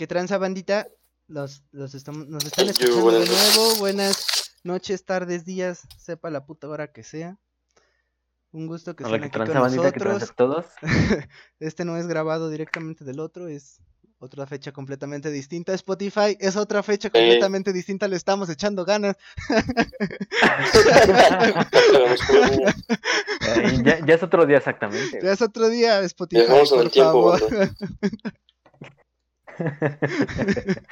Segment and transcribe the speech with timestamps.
[0.00, 0.88] ¿Qué tranza, bandita?
[1.26, 3.74] Los, los estamos, nos están escuchando de buenas nuevo.
[3.80, 7.38] Buenas noches, tardes, días, sepa la puta hora que sea.
[8.50, 10.34] Un gusto que Hola, estén que aquí con que nosotros.
[10.36, 10.66] todos.
[11.60, 13.82] Este no es grabado directamente del otro, es
[14.18, 15.74] otra fecha completamente distinta.
[15.74, 19.16] Spotify es otra fecha completamente distinta, le estamos echando ganas.
[23.52, 25.18] Eh, ya, ya es otro día exactamente.
[25.22, 27.40] Ya es otro día, Spotify, por tiempo, favor.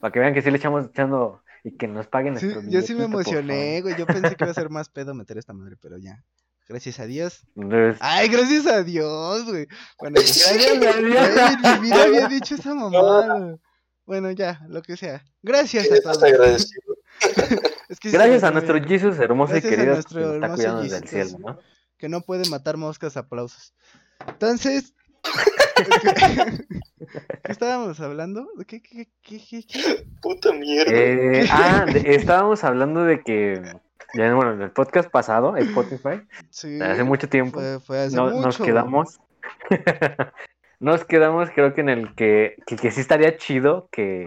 [0.00, 2.94] Para que vean que sí le echamos echando y que nos paguen Sí, yo sí
[2.94, 3.96] me emocioné, güey.
[3.96, 6.22] Yo pensé que iba a ser más pedo meter esta madre, pero ya.
[6.68, 7.46] Gracias a Dios.
[7.56, 9.66] Entonces, Ay, gracias a Dios, güey.
[9.98, 10.16] Bueno.
[10.16, 10.96] Gracias a Dios.
[11.80, 13.58] Mi vida había dicho esa mamada.
[14.06, 15.24] Bueno, ya, lo que sea.
[15.42, 16.70] Gracias a todos.
[17.88, 20.34] Es que gracias a nuestro olvidó Jesus hermoso Gracias y a querido nuestro que nos
[20.34, 21.58] está cuidando cielo, ¿no?
[21.96, 23.72] que no puede matar moscas a aplausos.
[24.26, 24.94] Entonces,
[27.42, 28.46] ¿qué estábamos hablando?
[28.56, 30.06] ¿De qué, qué, qué, qué, qué?
[30.22, 30.92] Puta mierda.
[30.92, 33.60] Eh, ah, de- estábamos hablando de que,
[34.14, 38.30] ya, bueno, en el podcast pasado, Spotify, Sí, hace mucho tiempo, fue, fue hace no-
[38.30, 38.40] mucho.
[38.46, 39.20] nos quedamos,
[40.80, 44.26] nos quedamos creo que en el que, que, que sí estaría chido que,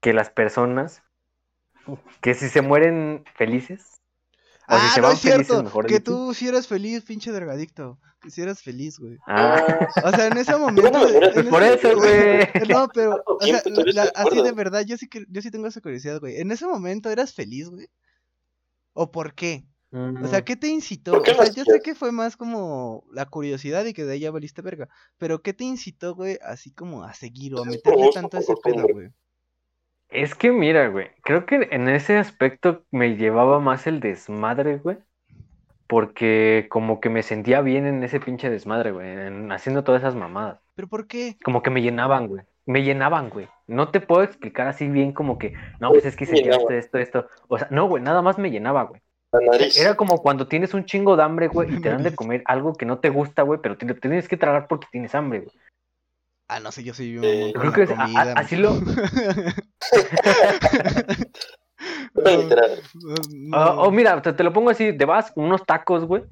[0.00, 1.02] que las personas,
[2.20, 3.99] que si se mueren felices,
[4.78, 6.04] Ah, se no van es cierto, mejor que dicho.
[6.12, 7.98] tú si eras feliz, pinche drogadicto.
[8.20, 9.16] Que si eras feliz, güey.
[9.26, 10.90] Ah, O sea, en ese momento.
[10.90, 12.46] no por ese- eso, güey.
[12.68, 13.62] No, pero, o sea,
[13.94, 16.38] la- así de verdad, yo sí que, yo sí tengo esa curiosidad, güey.
[16.40, 17.86] ¿En ese momento eras feliz, güey?
[18.92, 19.64] ¿O por qué?
[19.92, 21.12] O sea, ¿qué te incitó?
[21.12, 24.12] ¿Por qué o sea, yo sé que fue más como la curiosidad y que de
[24.12, 24.88] ahí ya valiste verga.
[25.18, 28.40] Pero ¿qué te incitó, güey, así como a seguir o a meterle Por tanto a
[28.40, 29.08] ese pedo, güey?
[30.10, 34.98] Es que mira, güey, creo que en ese aspecto me llevaba más el desmadre, güey.
[35.86, 40.14] Porque como que me sentía bien en ese pinche desmadre, güey, en- haciendo todas esas
[40.14, 40.60] mamadas.
[40.76, 41.36] ¿Pero por qué?
[41.44, 42.42] Como que me llenaban, güey.
[42.66, 43.48] Me llenaban, güey.
[43.66, 46.98] No te puedo explicar así bien como que, no, pues es que sentía esto, esto,
[46.98, 47.26] esto.
[47.48, 49.00] O sea, no, güey, nada más me llenaba, güey.
[49.76, 52.74] Era como cuando tienes un chingo de hambre, güey, y te dan de comer algo
[52.74, 55.52] que no te gusta, güey, pero te lo tienes que tragar porque tienes hambre, güey.
[56.52, 58.74] Ah, no sé, yo soy un Eh, creo que es- a- comida, a- así lo-.
[62.12, 66.24] No, Ah, O mira, te, te lo pongo así, te vas con unos tacos, güey.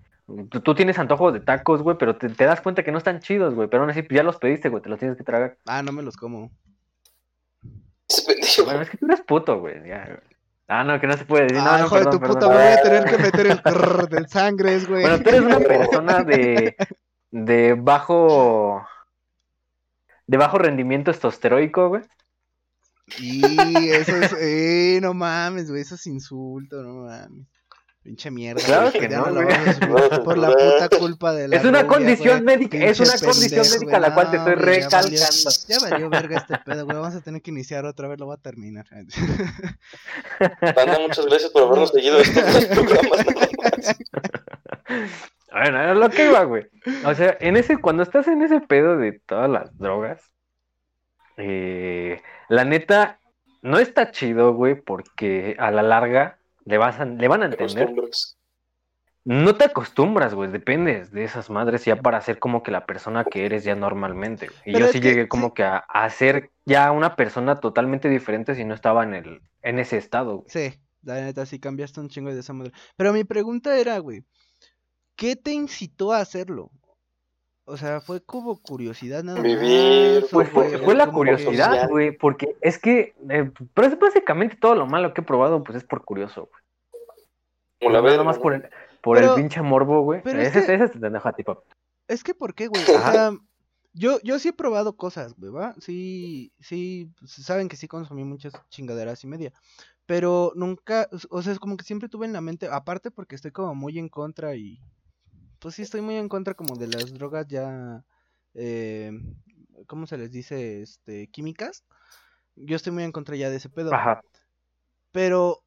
[0.51, 3.21] Tú, tú tienes antojos de tacos, güey, pero te, te das cuenta que no están
[3.21, 3.69] chidos, güey.
[3.69, 5.57] Pero aún así, pues ya los pediste, güey, te los tienes que tragar.
[5.67, 6.51] Ah, no me los como.
[8.65, 9.77] Bueno, es que tú eres puto, güey.
[9.89, 10.21] ya.
[10.67, 11.59] Ah, no, que no se puede decir.
[11.67, 12.35] Ah, no, hijo de tu perdón.
[12.35, 15.01] puta, voy a tener que meter el crrr del sangres, güey.
[15.01, 16.77] Bueno, tú eres una persona de,
[17.31, 18.87] de bajo.
[20.29, 22.03] De bajo rendimiento testosteroico, güey.
[23.19, 27.47] Y eso es, eh, no mames, güey, eso es insulto, no mames.
[28.03, 28.63] Pinche mierda.
[28.65, 29.47] Claro güey, que no, güey.
[30.25, 32.57] por la puta culpa de la Es una rubia, condición güey.
[32.57, 35.11] médica, es una condición pendejo, médica la güey, cual te no, estoy güey, ya valió-
[35.19, 35.51] recalcando.
[35.69, 36.97] Ya valió verga este pedo, güey.
[36.97, 38.87] Vamos a tener que iniciar otra vez, lo voy a terminar.
[40.77, 43.27] Banda, muchas gracias por habernos seguido estos programas.
[45.51, 46.67] Bueno, era lo que iba, güey.
[47.05, 50.31] O sea, en ese, cuando estás en ese pedo de todas las drogas,
[51.37, 53.21] eh, la neta,
[53.63, 57.63] no está chido, güey, porque a la larga le, vas a- le van a Te
[57.63, 57.85] entender.
[57.85, 58.35] acostumbras.
[59.25, 63.25] No te acostumbras, güey, dependes de esas madres ya para ser como que la persona
[63.25, 64.47] que eres ya normalmente.
[64.47, 64.59] güey.
[64.67, 65.55] Y Pero yo sí que- llegué como sí.
[65.57, 69.79] que a, a ser ya una persona totalmente diferente si no estaba en el, en
[69.79, 70.49] ese estado, güey.
[70.49, 72.73] Sí, la neta, sí cambiaste un chingo de esa madre.
[72.97, 74.25] Pero mi pregunta era, güey,
[75.19, 76.71] ¿qué te incitó a hacerlo?
[77.67, 80.25] O sea, fue como curiosidad nada Vivir, más.
[80.25, 84.57] o Pues fue, Fue fue la curiosidad, güey, porque es que, eh, pero es básicamente
[84.57, 86.63] todo lo malo que he probado, pues es por curioso, güey.
[87.81, 88.63] Como la Nada más por el,
[89.03, 90.23] por Pero- el pinche morbo, güey.
[90.23, 91.35] pero es Ese, que- ese te deja.
[92.09, 92.83] Es que, ¿por qué, güey?
[92.85, 93.33] O sea,
[93.93, 95.75] yo, yo sí he probado cosas, güey, ¿va?
[95.79, 99.53] Sí, sí, pues, saben que sí consumí muchas chingaderas y media.
[100.07, 103.51] Pero nunca, o sea, es como que siempre tuve en la mente, aparte porque estoy
[103.51, 104.81] como muy en contra y,
[105.59, 108.05] pues sí, estoy muy en contra como de las drogas ya,
[108.55, 109.13] eh,
[109.87, 110.83] ¿cómo se les dice?
[110.83, 111.85] Este, químicas.
[112.57, 113.95] Yo estoy muy en contra ya de ese pedo.
[113.95, 114.21] Ajá.
[115.13, 115.65] Pero,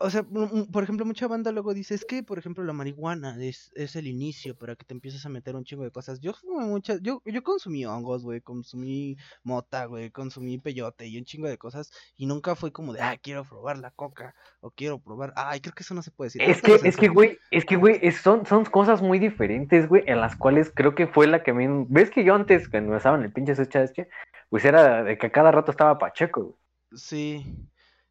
[0.00, 3.72] o sea, por ejemplo, mucha banda luego dice, es que, por ejemplo, la marihuana es,
[3.74, 6.20] es el inicio para que te empieces a meter un chingo de cosas.
[6.20, 11.24] Yo fumé muchas, yo, yo consumí hongos, güey, consumí mota, güey, consumí peyote y un
[11.24, 11.90] chingo de cosas.
[12.16, 15.74] Y nunca fue como de, ah, quiero probar la coca, o quiero probar, ay, creo
[15.74, 16.42] que eso no se puede decir.
[16.42, 20.20] Es que, es que, güey, es que, güey, son, son cosas muy diferentes, güey, en
[20.20, 21.86] las cuales creo que fue la que me...
[21.88, 24.06] ¿Ves que yo antes, cuando estaba en el pinche SHH,
[24.48, 26.54] pues era de que a cada rato estaba Pacheco, güey?
[26.92, 27.68] Sí.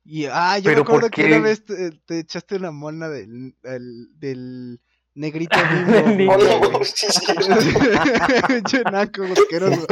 [0.09, 3.09] Y, ah, yo me Pero ¿por acuerdo que una vez te, te echaste una mona
[3.09, 4.79] del, del, del
[5.17, 5.57] Negrito
[6.15, 6.37] bimbo.
[6.37, 6.85] No, güey.
[6.85, 7.33] sí, sí.
[8.47, 9.87] Pinche naco asqueroso.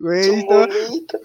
[0.00, 0.68] Güey, estaba-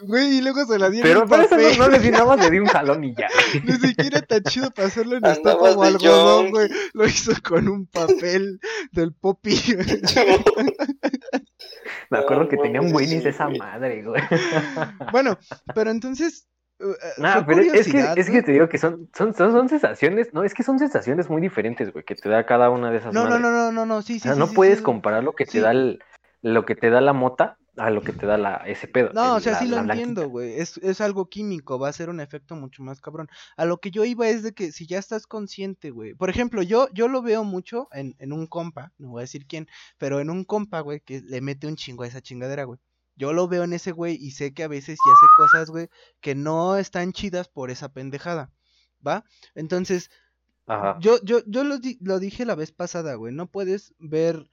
[0.03, 2.51] güey, y luego se la dieron Pero para eso no, le di nada más, le
[2.51, 3.27] di un jalón y ya.
[3.63, 6.69] Ni siquiera tan chido para hacerlo en estatua o de algodón, güey.
[6.93, 8.59] Lo hizo con un papel
[8.91, 9.59] del popi.
[12.11, 14.21] Me acuerdo que tenía un Winnie's sí, esa madre, güey.
[15.11, 15.39] bueno,
[15.73, 16.47] pero entonces.
[17.17, 20.33] No, fue pero es que, es que te digo que son, son, son, son sensaciones,
[20.33, 23.13] no, es que son sensaciones muy diferentes, güey, que te da cada una de esas
[23.13, 23.41] No, no, madres.
[23.41, 24.19] no, no, no, no, sí, O sí.
[24.19, 24.83] sea, sí, no sí, puedes sí.
[24.83, 25.99] comparar lo que te da el,
[26.41, 29.11] lo que te da la mota a lo que te da la, ese pedo.
[29.13, 30.59] No, o sea, la- sí lo entiendo, güey.
[30.59, 33.27] Es, es algo químico, va a ser un efecto mucho más cabrón.
[33.57, 36.13] A lo que yo iba es de que si ya estás consciente, güey.
[36.13, 39.45] Por ejemplo, yo, yo lo veo mucho en, en un compa, no voy a decir
[39.47, 42.79] quién, pero en un compa, güey, que le mete un chingo a esa chingadera, güey.
[43.15, 45.89] Yo lo veo en ese güey y sé que a veces sí hace cosas, güey,
[46.21, 48.51] que no están chidas por esa pendejada,
[49.05, 49.23] ¿va?
[49.55, 50.09] Entonces,
[50.67, 50.97] Ajá.
[50.99, 53.33] yo, yo, yo lo, di- lo dije la vez pasada, güey.
[53.33, 54.49] No puedes ver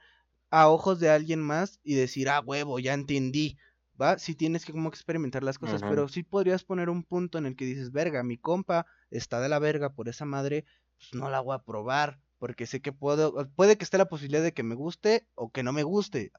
[0.50, 3.56] a ojos de alguien más y decir, ah, huevo, ya entendí.
[4.00, 4.18] ¿Va?
[4.18, 7.54] Sí tienes que como experimentar las cosas, pero sí podrías poner un punto en el
[7.54, 10.64] que dices, verga, mi compa está de la verga por esa madre,
[10.96, 14.42] pues no la voy a probar, porque sé que puedo, puede que esté la posibilidad
[14.42, 16.32] de que me guste o que no me guste.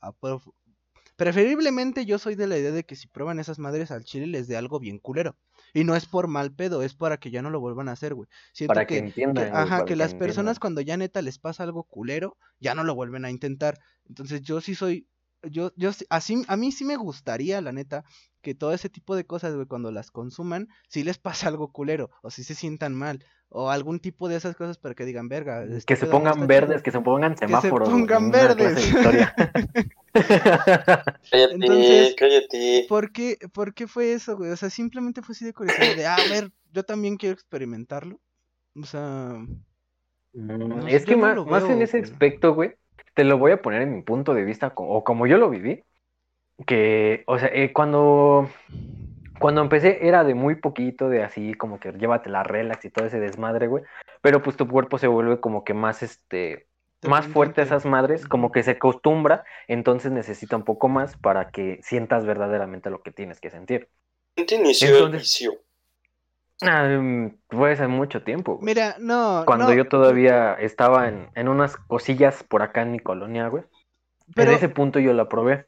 [1.21, 4.47] Preferiblemente yo soy de la idea de que si prueban esas madres al chile les
[4.47, 5.38] dé algo bien culero.
[5.71, 8.15] Y no es por mal pedo, es para que ya no lo vuelvan a hacer,
[8.15, 8.27] güey.
[8.53, 9.45] Siento Para que, que, entiendan.
[9.45, 12.83] que- güey, ajá, que las personas cuando ya neta les pasa algo culero, ya no
[12.83, 13.77] lo vuelven a intentar.
[14.09, 15.07] Entonces yo sí soy,
[15.44, 18.03] yo, yo sí- así, a mí sí me gustaría, la neta,
[18.41, 22.09] que todo ese tipo de cosas, güey, cuando las consuman, si les pasa algo culero,
[22.24, 25.63] o si se sientan mal, o algún tipo de esas cosas para que digan, verga.
[25.65, 26.83] este Que se pedo no pongan verdes, chido".
[26.83, 27.89] que se pongan se semáforos.
[27.89, 29.33] pongan una clase de verdes.
[31.31, 32.86] Entonces, cállate.
[32.88, 34.51] ¿Por qué, ¿Por qué fue eso, güey?
[34.51, 38.19] O sea, simplemente fue así de curiosidad, de, ah, a ver, yo también quiero experimentarlo.
[38.75, 39.38] O sea,
[40.33, 42.03] Mm, No es que más, lo más en veo, ese güey.
[42.03, 42.75] aspecto, güey,
[43.13, 45.83] te lo voy a poner en mi punto de vista, o como yo lo viví,
[46.65, 48.50] que, o sea, eh, cuando,
[49.41, 53.05] cuando empecé era de muy poquito, de así como que llévate la relax y todo
[53.05, 53.83] ese desmadre, güey,
[54.21, 56.67] pero pues tu cuerpo se vuelve como que más, este,
[57.01, 61.49] más fuerte a esas madres, como que se acostumbra, entonces necesita un poco más para
[61.49, 63.89] que sientas verdaderamente lo que tienes que sentir.
[64.35, 65.53] ¿Quién te inició el vicio?
[66.61, 68.65] Ah, mm, hace mucho tiempo, güey.
[68.65, 69.43] Mira, no.
[69.47, 73.63] Cuando no, yo todavía estaba en, en unas cosillas por acá en mi colonia, güey.
[74.35, 75.65] Pero, En ese punto yo la probé.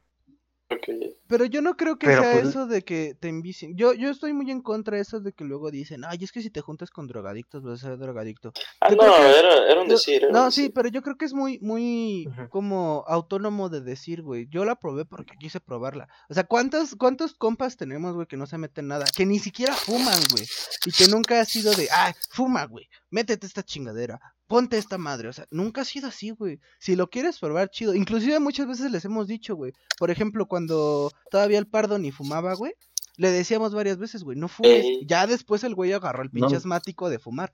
[0.69, 1.12] Ok.
[1.33, 3.75] Pero yo no creo que Pero, sea pues- eso de que te envicien.
[3.75, 6.43] Yo, yo estoy muy en contra de eso de que luego dicen, ay, es que
[6.43, 8.53] si te juntas con drogadictos vas a ser drogadicto.
[8.79, 10.17] Ah, Yo no, que- era, era un decir.
[10.17, 10.73] era un no, sí, decir.
[10.75, 14.47] pero yo creo que es muy, muy como autónomo de decir, güey.
[14.51, 16.07] Yo la probé porque quise probarla.
[16.29, 19.05] O sea, ¿cuántos, cuántos compas tenemos, güey, que no se meten nada?
[19.17, 20.45] Que ni siquiera fuman, güey.
[20.85, 22.87] Y que nunca ha sido de, ah, fuma, güey.
[23.09, 24.19] Métete esta chingadera.
[24.53, 25.27] Ponte esta madre.
[25.29, 26.59] O sea, nunca ha sido así, güey.
[26.79, 27.95] Si lo quieres probar, chido.
[27.95, 29.73] Inclusive muchas veces les hemos dicho, güey.
[29.97, 32.73] Por ejemplo, cuando todavía el pardo ni fumaba, güey.
[33.17, 34.83] Le decíamos varias veces, güey, no fumes.
[34.83, 35.05] Ey.
[35.05, 36.57] Ya después el güey agarró el pinche No.
[36.57, 37.51] asmático de fumar.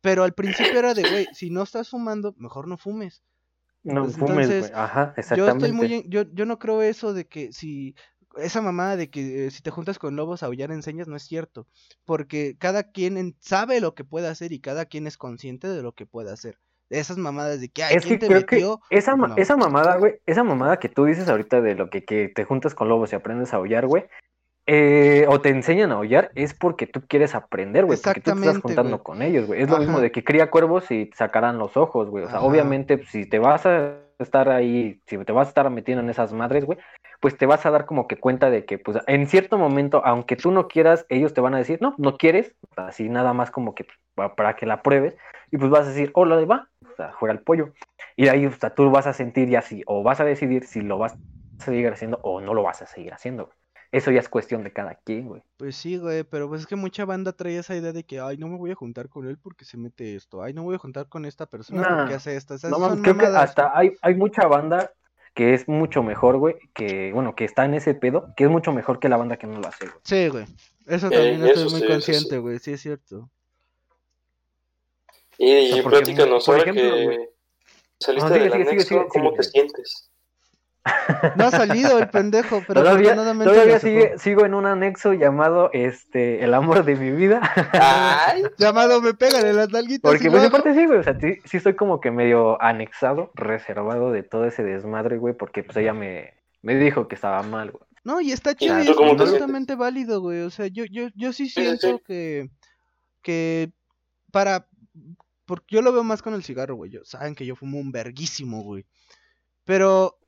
[0.00, 3.22] Pero al principio era de, güey, si no estás fumando, mejor no fumes.
[3.82, 4.70] No Pues, fumes, güey.
[4.74, 5.66] Ajá, Yo exactamente.
[5.66, 7.94] estoy muy, en- yo, yo no creo eso de que si
[8.36, 11.22] esa mamada de que eh, si te juntas con lobos a aullar enseñas no es
[11.22, 11.66] cierto,
[12.04, 15.82] porque cada quien en- sabe lo que puede hacer y cada quien es consciente de
[15.82, 16.58] lo que puede hacer.
[16.90, 18.80] Esas mamadas de que, ay, Es ¿quién que te creo que metió?
[18.90, 19.34] esa, No.
[19.36, 22.74] esa mamada, güey, esa mamada que tú dices ahorita de lo que, que te juntas
[22.74, 24.04] con lobos y aprendes a aullar, güey,
[24.66, 28.38] eh, o te enseñan a aullar, es porque tú quieres aprender, güey, porque tú te
[28.38, 29.60] estás juntando con ellos, güey.
[29.62, 32.24] Es lo mismo de que cría cuervos y te sacarán los ojos, güey.
[32.24, 32.46] O sea, Ajá.
[32.46, 36.32] obviamente, si te vas a estar ahí, si te vas a estar metiendo en esas
[36.32, 36.78] madres, güey,
[37.22, 40.36] pues te vas a dar como que cuenta de que, pues, en cierto momento, aunque
[40.36, 43.74] tú no quieras, ellos te van a decir, no, no quieres, así nada más como
[43.74, 43.86] que
[44.16, 45.16] pa- para que la pruebes,
[45.52, 47.72] y pues vas a decir, hola, va, o sea, juega el pollo.
[48.16, 50.64] Y de ahí, o sea, tú vas a sentir ya si, o vas a decidir
[50.66, 53.56] si lo vas a seguir haciendo o no lo vas a seguir haciendo, güey.
[53.92, 55.42] Eso ya es cuestión de cada quien, güey.
[55.56, 58.36] Pues sí, güey, pero pues es que mucha banda trae esa idea de que, ay,
[58.36, 60.78] no me voy a juntar con él porque se mete esto, ay, no voy a
[60.78, 62.54] juntar con esta persona Nah, porque hace esto.
[62.54, 64.90] O sea, No creo que hasta hay, hay mucha banda
[65.34, 68.72] que es mucho mejor, güey, que, bueno, que está en ese pedo, que es mucho
[68.72, 69.98] mejor que la banda que no lo hace, güey.
[70.04, 70.44] Sí, güey.
[70.86, 73.30] Eso Eh, también eso estoy muy sí, consciente, güey, sí es cierto.
[75.38, 77.28] Y, y O sea, platícanos, ahora ejemplo, que güey.
[77.98, 79.42] saliste No, sigue, del sigue, sigue, ¿cómo sigue.
[79.42, 80.10] te sientes?
[81.36, 86.42] No ha salido el pendejo, pero todavía todavía sigue, sigo en un anexo llamado este
[86.44, 87.40] El amor de mi vida.
[87.72, 88.42] ¡Ay!
[88.58, 91.58] Llamado me pegan en las nalguitas Porque pues aparte sí, güey, o sea, sí, sí
[91.58, 96.34] estoy como que medio anexado, reservado de todo ese desmadre, güey, porque pues ella me,
[96.62, 97.84] me dijo que estaba mal, güey.
[98.04, 100.40] No, y está chido y es completamente válido, güey.
[100.40, 102.02] O sea, yo, yo, yo sí siento sí.
[102.04, 102.50] que,
[103.22, 103.70] que
[104.32, 104.66] para
[105.44, 106.90] porque yo lo veo más con el cigarro, güey.
[106.90, 108.86] Yo, saben que yo fumo un verguísimo, güey.
[109.64, 110.18] Pero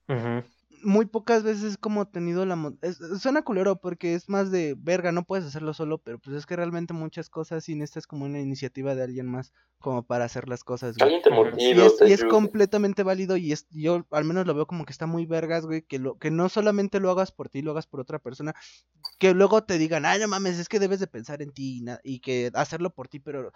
[0.82, 2.56] Muy pocas veces como tenido la...
[2.56, 6.36] mo- es- suena culero porque es más de verga, no puedes hacerlo solo, pero pues
[6.36, 10.26] es que realmente muchas cosas sí necesitas como una iniciativa de alguien más como para
[10.26, 11.14] hacer las cosas, güey.
[11.14, 11.38] Alguien te Ujú.
[11.58, 12.30] Y motiva, es, te y es ayuda.
[12.30, 15.82] completamente válido y es, yo al menos lo veo como que está muy vergas, güey,
[15.82, 18.54] que, lo, que no solamente lo hagas por ti, lo hagas por otra persona,
[19.18, 22.20] que luego te digan, ay, no mames, es que debes de pensar en ti y
[22.20, 23.52] que hacerlo por ti, pero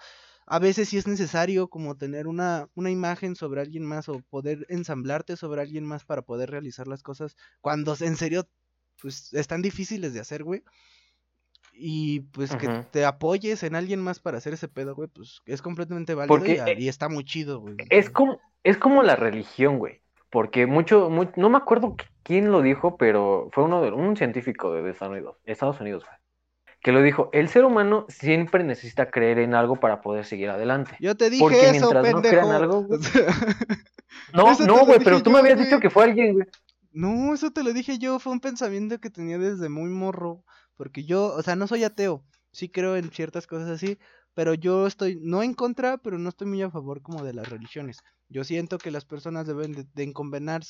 [0.50, 4.66] a veces sí es necesario como tener una, una imagen sobre alguien más o poder
[4.68, 8.48] ensamblarte sobre alguien más para poder realizar las cosas cuando en serio,
[9.00, 10.62] pues están difíciles de hacer, güey.
[11.72, 15.62] Y pues que te apoyes en alguien más para hacer ese pedo, güey, pues es
[15.62, 17.76] completamente válido Porque, y, eh, y está muy chido, güey.
[17.90, 20.02] Es como, es como la religión, güey.
[20.30, 24.16] Porque mucho, mu- no me acuerdo qui- quién lo dijo, pero fue uno de, un
[24.16, 26.16] científico de, de Estados Unidos, Estados Unidos, güey,
[26.80, 27.30] que lo dijo.
[27.32, 30.96] El ser humano siempre necesita creer en algo para poder seguir adelante.
[31.00, 33.00] Yo te dije Porque eso, mientras no crean algo, güey.
[34.32, 35.66] No, Eso no, güey, pero tú me habías güey.
[35.66, 36.46] dicho que fue alguien, güey.
[36.92, 40.44] no, eso te lo dije yo, fue un pensamiento que tenía desde muy morro,
[40.76, 43.98] porque yo, o sea, no soy ateo, sí creo en ciertas cosas así,
[44.34, 47.48] pero yo estoy no en contra, pero no estoy muy a favor como de las
[47.48, 47.98] religiones.
[48.28, 50.62] Yo siento que las personas deben de, de encomendar,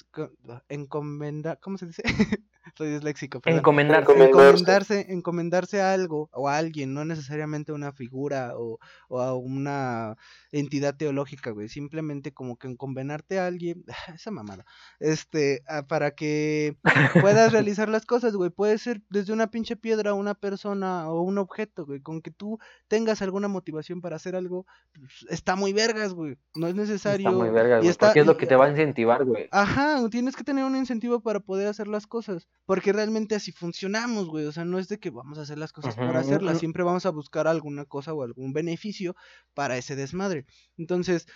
[0.68, 2.02] encomendar, ¿cómo se dice?
[2.76, 3.58] Soy disléxico, perdón.
[3.60, 4.12] Encomendarse.
[4.12, 9.20] Encomen- encomendarse, encomendarse a algo o a alguien, no necesariamente a una figura o, o
[9.20, 10.16] a una
[10.52, 11.68] entidad teológica, güey.
[11.68, 13.84] Simplemente como que encomendarte a alguien,
[14.14, 14.64] esa mamada,
[15.00, 16.76] este, ah, para que
[17.20, 18.50] puedas realizar las cosas, güey.
[18.50, 22.00] Puede ser desde una pinche piedra, una persona o un objeto, güey.
[22.00, 22.58] Con que tú
[22.88, 26.36] tengas alguna motivación para hacer algo, pues, está muy vergas, güey.
[26.54, 27.28] No es necesario.
[27.28, 27.90] Está muy verga, y güey.
[27.90, 29.48] está- Porque es lo que te va a incentivar, güey.
[29.50, 34.28] Ajá, tienes que tener un incentivo para poder hacer las cosas, porque realmente así funcionamos,
[34.28, 36.58] güey, o sea, no es de que vamos a hacer las cosas por Ujú, hacerlas,
[36.58, 39.16] siempre vamos a buscar alguna cosa o algún beneficio
[39.54, 40.44] para ese desmadre.
[40.76, 41.26] Entonces,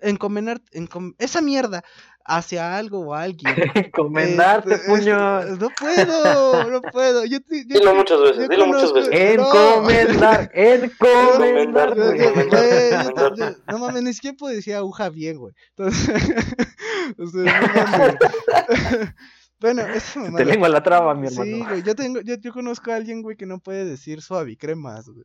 [0.00, 1.82] encomendar encom- esa mierda
[2.24, 3.56] hacia algo o a alguien.
[3.92, 5.40] Encomendarte, este, puño.
[5.40, 7.24] es- no puedo, no puedo.
[7.26, 9.12] Yo, te- yo Dilo muchas veces, dilo muchas veces.
[9.12, 11.96] Encomendar, encomendar,
[13.68, 15.52] no mames, ni siquiera puedo decir aguja bien, güey.
[15.76, 16.08] Entonces,
[17.18, 18.14] o sea, no mames.
[19.60, 20.44] bueno, esa Te mamada.
[20.44, 21.44] lengua la traba, mi hermano.
[21.44, 24.52] Sí, güey, yo tengo, yo, yo conozco a alguien, güey, que no puede decir suave
[24.52, 25.24] y cremas, güey.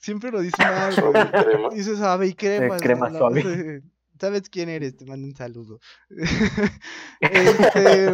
[0.00, 1.76] Siempre lo dice mal, Suave y güey.
[1.76, 2.80] Dice suave y cremas.
[2.80, 3.82] crema no, suave.
[4.18, 4.96] ¿Sabes quién eres?
[4.96, 5.80] Te mando un saludo.
[7.20, 8.12] este...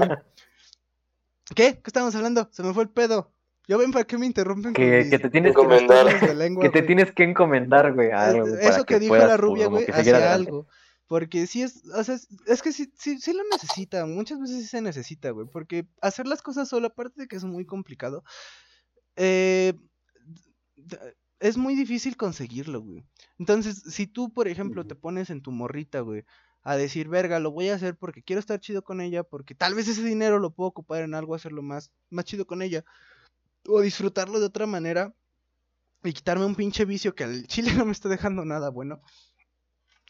[1.55, 1.75] ¿Qué?
[1.75, 2.49] ¿Qué estamos hablando?
[2.53, 3.33] Se me fue el pedo.
[3.69, 6.35] Yo ven para qué me interrumpen con Que, que te tienes que, Encomendar.
[6.37, 6.87] lengua, que te güey.
[6.87, 8.47] tienes que encomendar, güey, a algo.
[8.47, 10.67] Eh, Eso que, dijo puedas, la rubia, como güey, que hacia algo.
[11.07, 14.67] Porque sí es, o sea, es, que sí, sí, sí lo necesita, muchas veces sí
[14.67, 15.47] se necesita, güey.
[15.47, 18.25] Porque hacer las cosas solo, aparte de que es muy complicado,
[19.15, 19.75] eh,
[21.41, 23.05] es muy difícil conseguirlo, güey.
[23.39, 26.25] Entonces, si tú, por ejemplo, te pones en tu morrita, güey,
[26.63, 29.75] a decir, verga, lo voy a hacer porque quiero estar chido con ella, porque tal
[29.75, 32.85] vez ese dinero lo puedo ocupar en algo, hacerlo más, más chido con ella,
[33.69, 35.15] o disfrutarlo de otra manera,
[36.03, 39.01] y quitarme un pinche vicio que al chile no me está dejando nada bueno.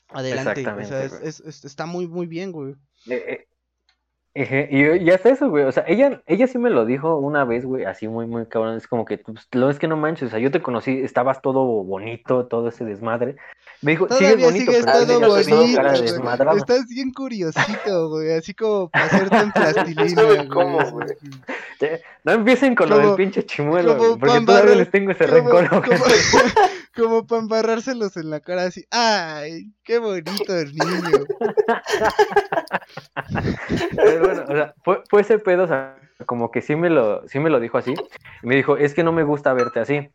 [0.09, 2.75] Adelante, o sea, Exactamente, es- es- es- está muy, muy bien, güey.
[3.09, 3.46] Eh,
[4.45, 5.65] y ya es eso, güey.
[5.65, 8.77] O sea, ella, ella sí me lo dijo una vez, güey, así muy, muy cabrón.
[8.77, 10.29] Es como que, pues, lo es que no manches.
[10.29, 13.37] O sea, yo te conocí, estabas todo bonito, todo ese desmadre.
[13.83, 16.59] Me dijo, sigues Todavía bonito, sigues pero Ah, todo bonito, cara de.
[16.59, 20.49] Estás bien curiosito, güey, así como para hacerte en plastilina, ¿Sabe güey.
[20.49, 21.09] cómo, güey?
[22.25, 25.61] No empiecen con lo Como- del pinche chimuelo, güey, porque todavía les tengo ese Como,
[25.61, 25.85] rencor.
[26.97, 28.85] como para embarrárselos en la cara así.
[28.91, 31.27] ¡Ay, qué bonito el niño!
[33.95, 37.39] Pero o sea, fue, fue ese pedo, o sea, como que sí me lo, sí
[37.39, 37.95] me lo dijo así.
[38.43, 40.09] Me dijo, es que no me gusta verte así.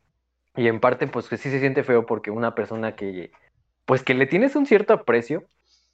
[0.55, 3.31] Y en parte, pues que sí se siente feo porque una persona que,
[3.85, 5.45] pues que le tienes un cierto aprecio,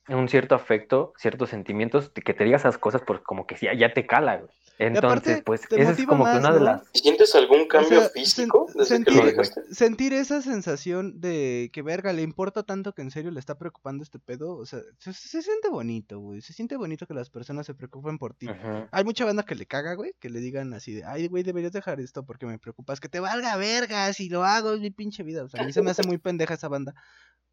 [0.08, 3.94] un cierto afecto, ciertos sentimientos, que te diga esas cosas, pues como que sí, ya
[3.94, 4.50] te cala, güey.
[4.80, 6.82] Entonces, aparte, pues esa es como que una de las...
[6.94, 9.74] ¿Sientes algún cambio O sea, físico sen- desde que sentir, lo dejaste?
[9.74, 14.04] sentir esa sensación de que verga le importa tanto que en serio le está preocupando
[14.04, 17.66] este pedo, o sea, se, se siente bonito, güey, se siente bonito que las personas
[17.66, 18.48] se preocupen por ti.
[18.92, 21.72] Hay mucha banda que le caga, güey, que le digan así de, ay, güey, deberías
[21.74, 25.24] dejar esto porque me preocupas, que te valga verga si lo hago, es mi pinche
[25.24, 25.44] vida.
[25.44, 26.94] O sea, a mí se me hace muy pendeja esa banda,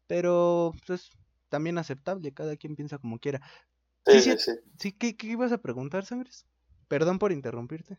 [0.07, 1.09] pero pues
[1.49, 3.41] también aceptable, cada quien piensa como quiera.
[4.05, 4.51] Sí, sí, sí, sí.
[4.77, 6.45] Sí, ¿qué, qué ibas a preguntar, Sangres?
[6.87, 7.97] Perdón por interrumpirte.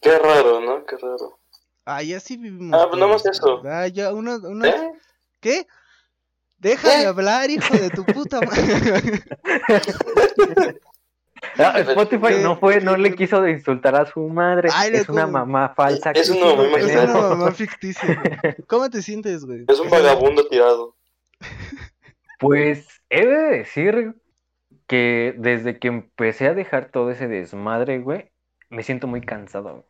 [0.00, 0.84] Qué raro, ¿no?
[0.84, 1.38] Qué raro.
[1.84, 2.78] Ay, así vivimos.
[2.80, 3.62] Ah, pues nada más eso.
[3.64, 4.92] Ah, ya, uno, uno- ¿Eh?
[5.40, 5.66] ¿Qué?
[6.58, 7.06] Déjame ¿Eh?
[7.06, 9.22] hablar, hijo de tu puta madre.
[11.58, 14.68] Ah, Spotify no fue, no le quiso insultar a su madre.
[14.72, 16.12] Ay, es una como- mamá falsa.
[16.12, 18.22] Es que una mamá es una mamá ficticia.
[18.40, 18.54] güey.
[18.68, 19.64] ¿Cómo te sientes, güey?
[19.68, 20.94] Es un vagabundo tirado.
[22.38, 24.14] Pues he de decir
[24.92, 28.30] que desde que empecé a dejar todo ese desmadre, güey,
[28.68, 29.72] me siento muy cansado.
[29.72, 29.84] güey.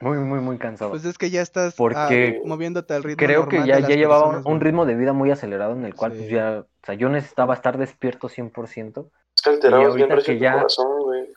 [0.00, 0.90] Muy, muy, muy cansado.
[0.90, 3.90] Pues es que ya estás ah, Porque moviéndote al ritmo Creo que ya, de las
[3.90, 4.64] ya llevaba un, personas, un güey.
[4.64, 7.78] ritmo de vida muy acelerado en el cual pues ya, o sea, yo necesitaba estar
[7.78, 9.08] despierto 100%.
[9.36, 11.28] Es que alterabas bien que tu ya- corazón, güey.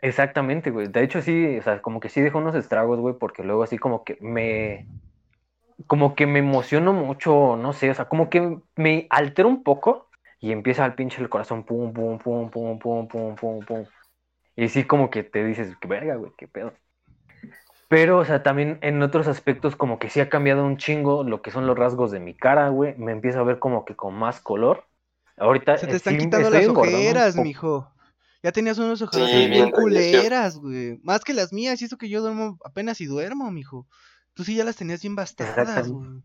[0.00, 0.88] Exactamente, güey.
[0.88, 3.76] De hecho, sí, o sea, como que sí dejó unos estragos, güey, porque luego así
[3.76, 4.86] como que me.
[5.86, 10.08] Como que me emociono mucho, no sé, o sea, como que me altero un poco
[10.44, 13.86] y empieza al pinche el corazón, pum, pum, pum, pum, pum, pum, pum, pum.
[14.54, 16.74] Y sí, como que te dices, que verga, güey, qué pedo.
[17.88, 21.40] Pero, o sea, también en otros aspectos, como que sí ha cambiado un chingo lo
[21.40, 22.94] que son los rasgos de mi cara, güey.
[22.98, 24.84] Me empiezo a ver como que con más color.
[25.38, 27.90] Ahorita Se te están sí quitando las ojeras, mijo.
[28.42, 31.00] Ya tenías unos ojeras Sí, bien, culeras, güey.
[31.02, 33.86] Más que las mías, y eso que yo duermo apenas y duermo, mijo.
[34.34, 36.22] Tú sí ya las tenías bien bastadas, güey.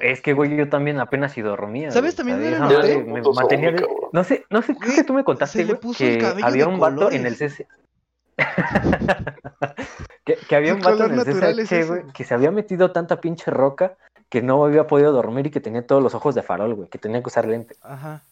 [0.00, 1.90] Es que, güey, yo también apenas si dormía.
[1.90, 3.12] ¿Sabes también o sea, dónde esa lo madre noté?
[3.12, 3.86] me mantenía de-.
[4.12, 7.26] No sé, no sé, creo que tú me contaste, güey, que había un vato en
[7.26, 7.36] el.
[7.36, 7.66] CC.
[10.24, 12.90] que, que había un vato en el natural es CCH, güey, que se había metido
[12.92, 13.96] tanta pinche roca
[14.30, 16.98] que no había podido dormir y que tenía todos los ojos de farol, güey, que
[16.98, 17.76] tenía que usar lente.
[17.82, 18.22] Ajá.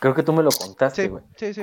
[0.00, 1.22] Creo que tú me lo contaste, Sí, güey.
[1.36, 1.62] sí, sí.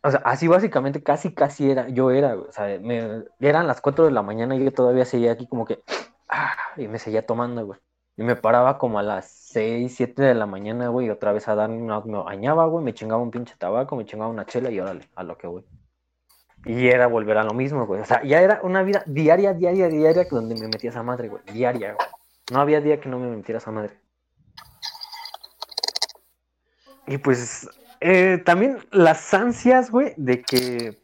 [0.00, 2.48] O sea, así básicamente casi casi era, yo era, güey.
[2.48, 5.64] O sea, me, eran las 4 de la mañana y yo todavía seguía aquí como
[5.64, 5.80] que,
[6.28, 7.78] ah, y me seguía tomando, güey.
[8.16, 11.46] Y me paraba como a las 6, 7 de la mañana, güey, y otra vez
[11.48, 14.70] a dar, una- me bañaba, güey, me chingaba un pinche tabaco, me chingaba una chela
[14.70, 15.64] y órale, a lo que voy.
[16.64, 18.00] Y era volver a lo mismo, güey.
[18.00, 21.42] O sea, ya era una vida diaria, diaria, diaria, donde me metía esa madre, güey.
[21.52, 22.08] Diaria, güey.
[22.52, 23.96] No había día que no me metiera esa madre.
[27.06, 27.68] Y pues,
[28.00, 30.98] eh, también las ansias, güey, de que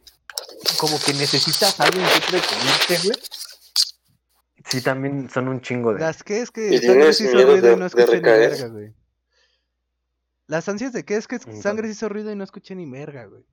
[0.79, 3.17] como que necesitas a alguien que entretenerte, güey.
[4.67, 5.99] Sí, también son un chingo de...
[5.99, 8.93] Las que es que Y sangre se hizo ruido y no escuché ni verga, güey.
[10.47, 13.25] Las ansias de que es que sangre se hizo ruido y no escuché ni verga,
[13.25, 13.45] güey.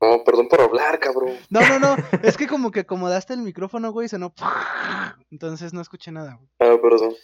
[0.00, 1.34] No, perdón por hablar, cabrón.
[1.48, 1.96] No, no, no.
[2.22, 4.34] es que como que acomodaste el micrófono, güey, y sonó.
[5.30, 6.48] Entonces no escuché nada, güey.
[6.58, 7.14] Ah, perdón.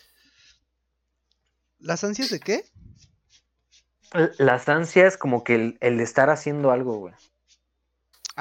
[1.79, 2.65] ¿Las ansias de qué?
[4.39, 7.15] Las ansias como que el, el estar haciendo algo, güey.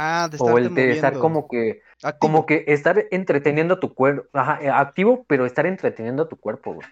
[0.02, 2.20] Ah, de O el de estar como que, Activo.
[2.20, 6.76] como que estar entreteniendo tu cuerpo, ajá, eh, activo, pero estar entreteniendo a tu cuerpo,
[6.76, 6.88] güey.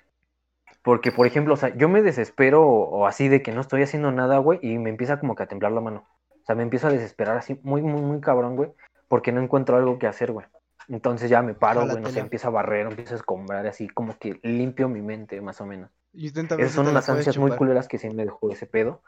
[0.82, 4.12] Porque, por ejemplo, o sea, yo me desespero o, así de que no estoy haciendo
[4.12, 6.06] nada, güey, y me empieza como que a temblar la mano.
[6.32, 8.74] O sea, me empiezo a desesperar así muy, muy, muy cabrón, güey,
[9.08, 10.46] porque no encuentro algo que hacer, güey.
[10.90, 14.18] Entonces ya me paro, güey, no sé, empiezo a barrer, empiezo a escombrar, así como
[14.18, 15.90] que limpio mi mente, más o menos.
[16.14, 19.02] Esas son unas ansias muy culeras que sí me dejó ese pedo.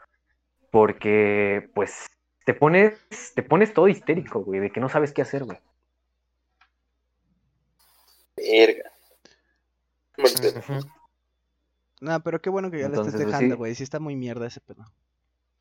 [0.70, 2.06] Porque, pues,
[2.50, 2.98] te pones,
[3.36, 5.56] te pones todo histérico, güey, de que no sabes qué hacer, güey.
[8.36, 8.90] Verga.
[10.18, 10.80] Maldita- Ujú.
[12.00, 13.76] No, pero qué bueno que ya le Entonces, estés pues, dejando, güey.
[13.76, 14.84] Sí está muy mierda ese pedo.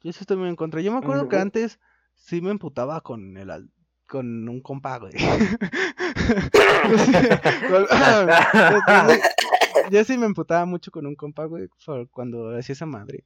[0.01, 0.81] Yo sí estoy muy en contra.
[0.81, 1.79] Yo me acuerdo que antes
[2.15, 3.69] sí me emputaba con el al-
[4.07, 5.13] con un compa, güey.
[9.91, 11.69] Yo sí me emputaba mucho con un compa, güey,
[12.09, 13.25] cuando hacía esa madre.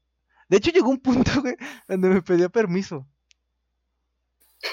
[0.49, 1.55] De hecho, llegó un punto, güey,
[1.87, 3.07] donde me pedía permiso.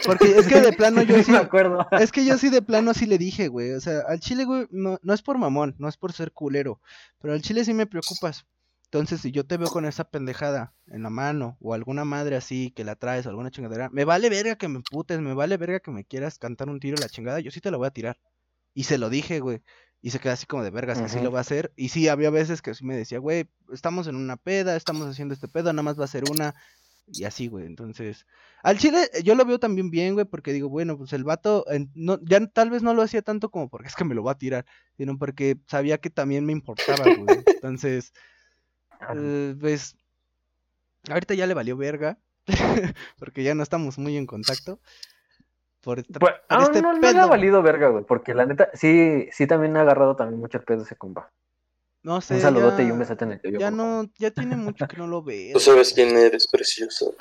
[0.05, 1.87] Porque es que de plano yo sí, me acuerdo.
[1.92, 3.72] es que yo sí de plano sí le dije, güey.
[3.72, 6.81] O sea, al chile, güey, no, no es por mamón, no es por ser culero.
[7.20, 8.46] Pero al chile sí me preocupas.
[8.85, 12.72] Entonces, si yo te veo con esa pendejada en la mano, o alguna madre así
[12.72, 15.79] que la traes, o alguna chingadera, me vale verga que me putes, me vale verga
[15.79, 17.92] que me quieras cantar un tiro a la chingada, yo sí te la voy a
[17.92, 18.18] tirar.
[18.74, 19.62] Y se lo dije, güey.
[20.03, 21.72] Y se queda así como de vergas, que sí lo va a hacer.
[21.76, 25.35] Y sí, había veces que sí me decía, güey, estamos en una peda, estamos haciendo
[25.35, 26.55] este pedo, nada más va a ser una.
[27.12, 27.66] Y así, güey.
[27.66, 28.27] Entonces,
[28.62, 31.64] al chile eh, yo lo veo también bien, güey, porque digo, bueno, pues el vato,
[31.94, 34.33] no, ya tal vez no lo hacía tanto como porque es que me lo va
[34.33, 34.64] a tirar,
[34.96, 37.42] sino porque sabía que también me importaba, güey.
[37.46, 38.12] Entonces,
[39.14, 39.96] eh, pues,
[41.09, 42.18] ahorita ya le valió verga,
[43.18, 44.81] porque ya no estamos muy en contacto.
[45.83, 48.68] Por, esta- Pues, por este no, no le ha valido verga, güey, porque la neta,
[48.75, 51.33] sí, sí también ha agarrado también mucho el pedo ese compa.
[52.02, 53.58] No sé, Un saludote y un besote en el cuello.
[53.58, 55.52] Ya no, ya tiene mucho que no lo veo.
[55.54, 57.14] Tú sabes quién eres, precioso.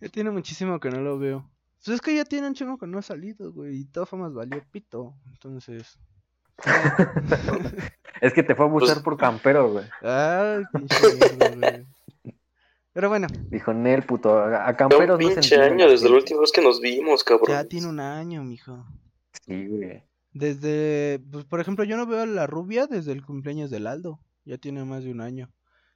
[0.00, 1.48] Ya tiene muchísimo que no lo veo.
[1.84, 3.80] Pues es que ya tiene un chingo que no ha salido, güey.
[3.80, 5.14] Y todo más valió pito.
[5.32, 5.98] Entonces.
[8.20, 9.84] Es que te fue a buscar Pues- por campero, güey.
[10.02, 10.96] Ay, pinche
[11.36, 11.86] güey.
[12.92, 16.10] Pero bueno, Dijo Nel, puto, a, un camperos no se pinche entiende año desde la
[16.14, 16.22] gente".
[16.22, 17.48] última vez que nos vimos, cabrón.
[17.48, 18.86] ya tiene un año, mijo.
[19.44, 20.02] Sí, güey.
[20.34, 24.20] Desde, pues por ejemplo, yo no veo a la rubia desde el cumpleaños del Aldo.
[24.44, 25.50] Ya tiene más de un año.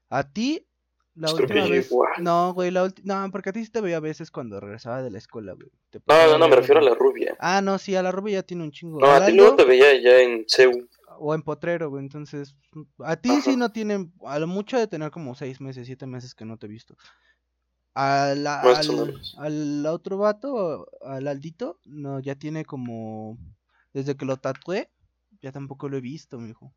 [0.08, 0.66] A ti,
[1.14, 1.90] la Pues creo última vez.
[1.90, 2.12] igual.
[2.20, 3.26] No, güey, la última.
[3.26, 5.68] No, porque a ti sí te veía a veces cuando regresaba de la escuela, güey.
[5.90, 7.36] Te No, no, no, me refiero a la rubia.
[7.40, 9.00] Ah, no, sí, a la rubia ya tiene un chingo.
[9.00, 10.88] No, a ti luego te veía ya en CEU.
[11.18, 12.04] o en potrero, güey.
[12.04, 12.54] Entonces,
[13.00, 13.58] a ti sí Ajá.
[13.58, 16.66] no tienen, a lo mucho de tener como seis meses, siete meses que no te
[16.66, 16.96] he visto.
[17.94, 23.36] A la- al, al otro vato, al Aldito, no, ya tiene como,
[23.92, 24.90] desde que lo tatué,
[25.42, 26.74] ya tampoco lo he visto, mijo.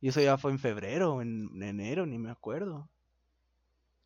[0.00, 2.88] Y eso ya fue en febrero, en enero, ni me acuerdo.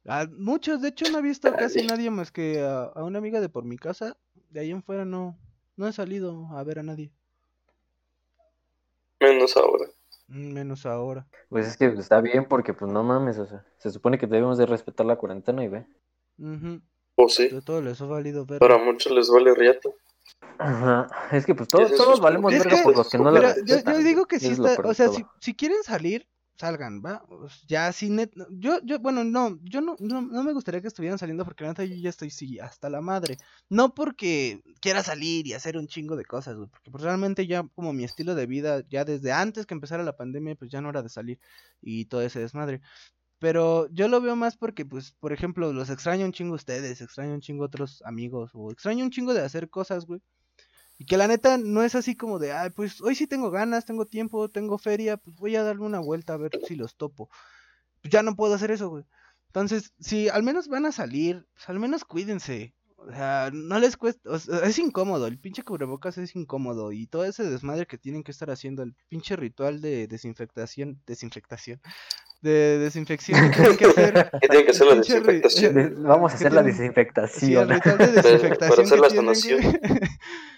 [0.06, 1.88] A muchos, de hecho, no he visto casi Dale.
[1.88, 4.16] nadie más que a, a una amiga de por mi casa.
[4.50, 5.38] De ahí en fuera no,
[5.76, 7.10] no he salido a ver a nadie.
[9.20, 9.86] Menos ahora.
[10.28, 11.26] Mm, Menos ahora.
[11.48, 14.58] Pues es que está bien porque, pues no mames, o sea, se supone que debemos
[14.58, 15.86] de respetar la cuarentena y ve.
[16.38, 16.80] Ujú,
[17.16, 17.48] O sí.
[17.48, 18.58] De todo les ha valido ver.
[18.58, 19.88] Para muchos les vale riata.
[20.58, 21.08] Ajá.
[21.32, 23.98] Es que pues todos, es todos valemos verga por los que no la yo, yo
[23.98, 27.24] digo que sí Es está, o sea, si, si quieren salir, salgan, ¿va?
[27.66, 31.18] Ya, si net, yo, yo, bueno, no, yo no, no, no me gustaría que estuvieran
[31.18, 33.36] saliendo porque la neta yo ya estoy, sí, hasta la madre.
[33.68, 37.66] No porque quiera salir y hacer un chingo de cosas, güey, porque pues, realmente ya
[37.74, 40.90] como mi estilo de vida, ya desde antes que empezara la pandemia, pues ya no
[40.90, 41.40] era de salir
[41.80, 42.80] y todo ese desmadre.
[43.40, 47.34] Pero yo lo veo más porque, pues, por ejemplo, los extraño un chingo ustedes, extraño
[47.34, 50.22] un chingo otros amigos, o extraño un chingo de hacer cosas, güey.
[51.04, 53.84] Y que la neta no es así como de, ay, pues hoy sí tengo ganas,
[53.84, 57.28] tengo tiempo, tengo feria, pues voy a darle una vuelta a ver si los topo.
[58.00, 59.04] Pues ya no puedo hacer eso, güey.
[59.48, 62.74] Entonces, si al menos van a salir, pues al menos cuídense.
[62.96, 67.06] O sea, no les cuesta, o sea, es incómodo, el pinche cubrebocas es incómodo y
[67.06, 71.82] todo ese desmadre que tienen que estar haciendo, el pinche ritual de desinfectación, desinfectación,
[72.40, 74.30] de desinfección que tienen que hacer.
[74.40, 75.74] ¿Qué tiene que hacer la desinfectación?
[75.74, 77.62] De- Vamos a hacer la Sí, desinfectación.
[77.64, 79.72] el ritual de Para desinfectación hacer que la tienen sanación.
[79.72, 79.80] que-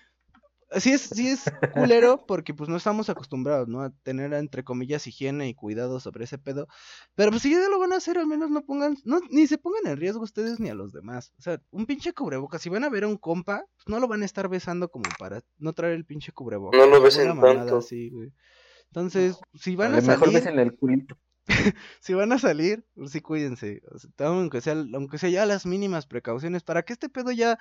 [0.79, 3.83] Sí es, sí es culero porque pues no estamos acostumbrados, ¿no?
[3.83, 6.69] A tener entre comillas higiene y cuidado sobre ese pedo.
[7.15, 9.59] Pero pues si ya lo van a hacer, al menos no pongan, no, ni se
[9.59, 11.33] pongan en riesgo ustedes ni a los demás.
[11.39, 14.09] O sea, un pinche cubrebocas, si van a ver a un compa, pues no lo
[14.09, 16.79] van a estar besando como para no traer el pinche cubrebocas.
[16.79, 17.79] No lo besen tanto.
[17.79, 18.33] así, güey.
[18.91, 21.19] Entonces, si van A a lo mejor salir, en el culito.
[22.01, 23.83] si van a salir, pues sí cuídense.
[23.93, 27.59] O sea, aunque sea, aunque sea ya las mínimas precauciones para que este pedo ya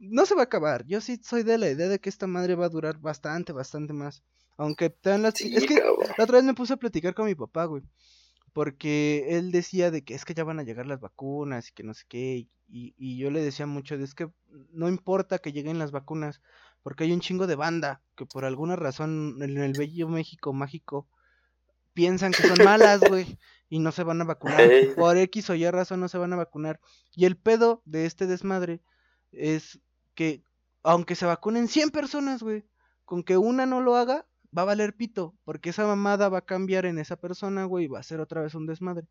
[0.00, 0.86] no se va a acabar.
[0.86, 3.92] Yo sí soy de la idea de que esta madre va a durar bastante, bastante
[3.92, 4.22] más.
[4.56, 5.34] Aunque te dan las...
[5.34, 5.98] Sí, es que cabrón.
[6.16, 7.82] la otra vez me puse a platicar con mi papá, güey.
[8.52, 11.84] Porque él decía de que es que ya van a llegar las vacunas y que
[11.84, 12.48] no sé qué.
[12.68, 14.30] Y, y yo le decía mucho de es que
[14.72, 16.40] no importa que lleguen las vacunas.
[16.82, 21.08] Porque hay un chingo de banda que por alguna razón en el bello México mágico
[21.92, 23.38] piensan que son malas, güey.
[23.68, 24.68] Y no se van a vacunar.
[24.96, 26.80] Por X o Y razón no se van a vacunar.
[27.12, 28.80] Y el pedo de este desmadre
[29.30, 29.78] es
[30.20, 30.44] que
[30.82, 32.66] aunque se vacunen 100 personas, güey,
[33.06, 36.44] con que una no lo haga, va a valer pito, porque esa mamada va a
[36.44, 39.08] cambiar en esa persona, güey, y va a ser otra vez un desmadre.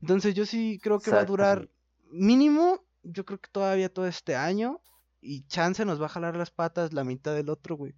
[0.00, 1.70] Entonces yo sí creo que va a durar
[2.10, 4.80] mínimo, yo creo que todavía todo este año,
[5.20, 7.94] y chance nos va a jalar las patas la mitad del otro, güey.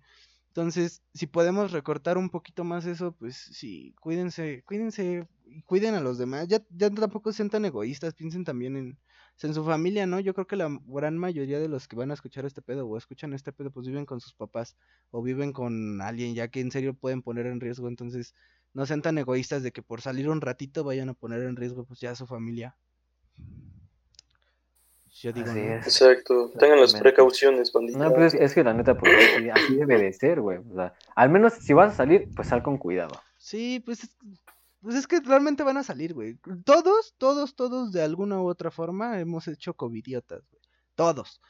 [0.48, 6.00] Entonces, si podemos recortar un poquito más eso, pues sí, cuídense, cuídense y cuiden a
[6.00, 6.48] los demás.
[6.48, 8.98] Ya, ya tampoco sean tan egoístas, piensen también en,
[9.46, 10.20] en su familia, ¿no?
[10.20, 12.96] Yo creo que la gran mayoría de los que van a escuchar este pedo o
[12.96, 14.76] escuchan este pedo, pues viven con sus papás
[15.11, 17.88] o viven con alguien ya que en serio pueden poner en riesgo.
[17.88, 18.35] Entonces,
[18.74, 21.85] no sean tan egoístas de que por salir un ratito vayan a poner en riesgo
[21.85, 22.76] pues ya a su familia.
[25.12, 25.74] Yo digo, Así ¿no?
[25.74, 25.87] es.
[25.87, 26.50] Exacto.
[26.59, 27.98] Tengan las precauciones, bandita.
[27.98, 30.59] No, pues es, es que la neta, pues así, así debe de ser, güey.
[30.59, 33.20] O sea, al menos si vas a salir, pues sal con cuidado.
[33.37, 34.16] Sí, pues es,
[34.83, 36.38] pues es que realmente van a salir, güey.
[36.64, 40.62] Todos, todos, todos de alguna u otra forma hemos hecho covidiotas, güey.
[40.95, 41.40] Todos.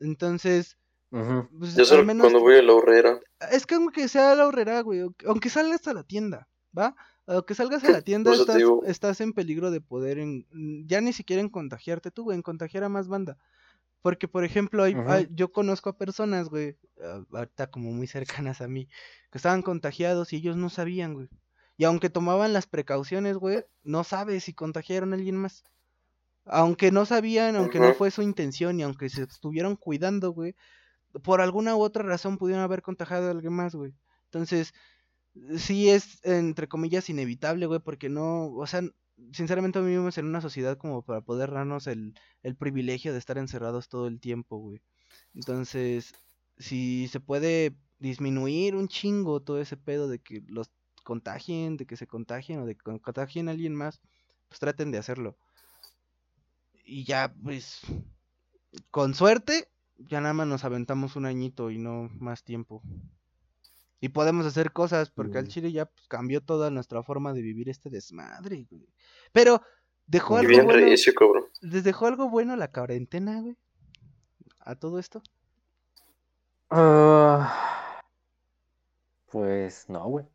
[0.00, 0.76] Entonces,
[1.10, 3.18] pues Yo al solo menos cuando voy a la horrera.
[3.50, 6.94] es que aunque sea la horrera, güey, aunque- salgas a la tienda, ¿va?
[7.26, 11.12] Aunque salgas a la tienda estás, estás en peligro de poder en, mm, ya ni
[11.12, 13.36] siquiera en contagiarte tú, güey, en contagiar a más banda.
[14.02, 14.94] Porque, por ejemplo, hay,
[15.30, 18.88] yo conozco a personas, güey, ah, ahorita como muy cercanas a mí,
[19.30, 21.28] que estaban contagiados y ellos no sabían, güey.
[21.80, 25.64] Y aunque tomaban las precauciones, güey, no sabes si contagiaron a alguien más.
[26.44, 30.54] Aunque no sabían, aunque no fue su intención y aunque se estuvieron cuidando, güey,
[31.22, 33.94] por alguna u otra razón pudieron haber contagiado a alguien más, güey.
[34.26, 34.74] Entonces,
[35.56, 38.82] sí es, entre comillas, inevitable, güey, porque no, o sea,
[39.32, 42.12] sinceramente vivimos en una sociedad como para poder darnos el,
[42.42, 44.82] el privilegio de estar encerrados todo el tiempo, güey.
[45.34, 46.12] Entonces,
[46.58, 50.70] si se puede disminuir un chingo todo ese pedo de que los
[51.02, 54.00] contagien, de que se contagien o de que contagien a alguien más,
[54.48, 55.36] pues traten de hacerlo.
[56.84, 57.80] Y ya, pues,
[58.90, 62.82] con suerte, ya nada más nos aventamos un añito y no más tiempo.
[64.00, 65.48] Y podemos hacer cosas, porque al.
[65.48, 68.88] Chile ya pues, cambió toda nuestra forma de vivir este desmadre, güey.
[69.32, 69.60] Pero
[70.06, 70.86] dejó algo bien bueno.
[70.86, 71.12] recio.
[71.60, 73.56] ¿Les dejó algo bueno la cuarentena, güey?
[74.60, 75.22] A todo esto.
[76.70, 78.00] Ah,
[79.30, 80.26] pues no, güey.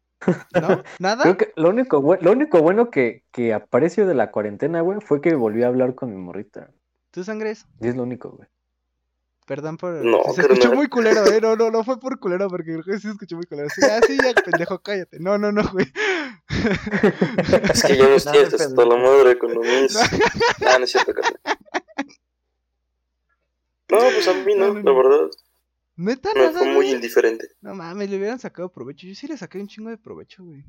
[0.59, 0.83] ¿No?
[0.99, 1.23] ¿Nada?
[1.23, 4.99] Creo que lo único, bue- lo único bueno que, que aprecio de la cuarentena, güey,
[5.01, 6.69] fue que volví a hablar con mi morrita.
[7.11, 7.65] ¿Tú sangres?
[7.79, 8.47] Y es lo único, güey.
[9.45, 9.93] Perdón por...
[10.03, 11.39] No, se escuchó muy culero, eh.
[11.39, 13.69] No, no, no fue por culero, porque creo que sí se escuchó muy culero.
[13.69, 15.19] Sí, ah, sí, ya, pendejo, cállate.
[15.19, 15.85] No, no, no, güey.
[17.73, 19.99] Es que ya nos No, tienes no, hasta la madre con lo mismo.
[20.65, 21.39] Ah, no es cierto, carnal.
[23.89, 24.95] No, pues a mí No, no, no, la no.
[24.97, 25.29] verdad.
[25.97, 26.91] Neta, Me nada, fue muy güey.
[26.93, 27.47] indiferente.
[27.61, 29.07] No mames, le hubieran sacado provecho.
[29.07, 30.63] Yo sí le saqué un chingo de provecho, güey.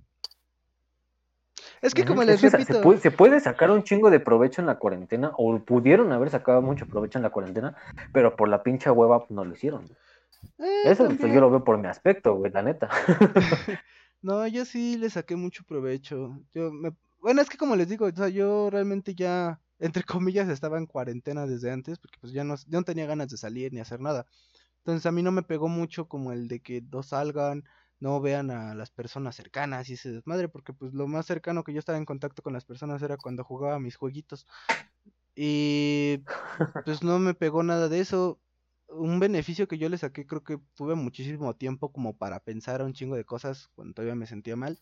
[1.83, 2.75] Es que como les es que sa- repito...
[2.79, 6.31] se, puede, se puede sacar un chingo de provecho en la cuarentena, o pudieron haber
[6.31, 7.77] sacado mucho provecho en la cuarentena,
[8.13, 9.85] pero por la pincha hueva pues, no lo hicieron.
[10.59, 11.35] eh, Eso pues, también.
[11.35, 12.89] yo lo veo por mi aspecto, güey, la neta.
[14.23, 16.41] No, yo sí le saqué mucho provecho.
[16.53, 16.91] Yo me...
[17.21, 20.87] Bueno, es que como les digo, o sea, yo realmente ya, entre comillas, estaba en
[20.87, 24.01] cuarentena desde antes, porque pues ya no, ya no tenía ganas de salir ni hacer
[24.01, 24.27] nada.
[24.87, 27.65] Entonces a mí no me pegó mucho como el de que no salgan,
[27.99, 31.73] no vean a las personas cercanas y ese desmadre, porque pues lo más cercano que
[31.73, 34.47] yo estaba en contacto con las personas era cuando jugaba mis jueguitos.
[35.35, 36.21] Y
[36.85, 38.41] pues no me pegó nada de eso.
[38.89, 42.93] Un beneficio que yo le saqué, creo que tuve muchísimo tiempo como para pensar un
[42.95, 44.79] chingo de cosas cuando todavía me sentía mal.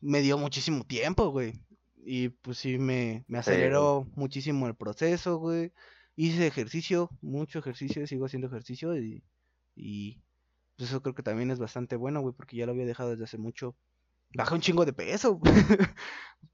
[0.00, 1.54] Me dio muchísimo tiempo, güey.
[1.96, 5.72] Y pues sí, me, me Sí, aceleró muchísimo el proceso, güey.
[6.16, 9.22] Hice ejercicio, mucho ejercicio, sigo haciendo ejercicio y,
[9.74, 10.22] y
[10.76, 13.24] pues eso creo que también es bastante bueno, güey, porque ya lo había dejado desde
[13.24, 13.76] hace mucho.
[14.34, 15.40] Bajé un chingo de peso.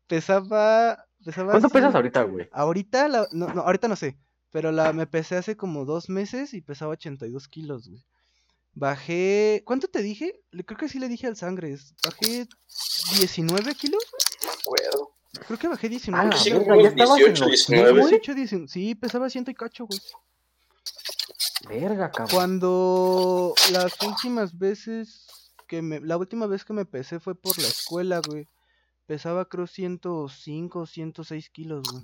[0.06, 2.48] pesaba, pesaba ¿Cuánto pesas ahorita, güey?
[2.52, 4.18] Ahorita, la, no, no, ahorita no sé,
[4.50, 8.04] pero la me pesé hace como dos meses y pesaba 82 kilos, güey.
[8.74, 10.40] Bajé, ¿cuánto te dije?
[10.50, 11.94] Creo que sí le dije al Sangres.
[12.04, 12.46] Bajé
[13.18, 14.02] 19 kilos,
[14.42, 15.21] No me acuerdo.
[15.46, 16.30] Creo que bajé Ah, 19.
[16.30, 16.66] la sí, kilos.
[16.66, 17.90] verga, ya estabas en 18, los 19.
[17.92, 18.02] güey.
[18.10, 20.00] 18, 19, sí, pesaba ciento y cacho, güey.
[21.68, 22.28] Verga, cabrón.
[22.34, 27.68] Cuando las últimas veces que me, la última vez que me pesé fue por la
[27.68, 28.48] escuela, güey.
[29.06, 32.02] Pesaba creo 105, 106 kilos, güey.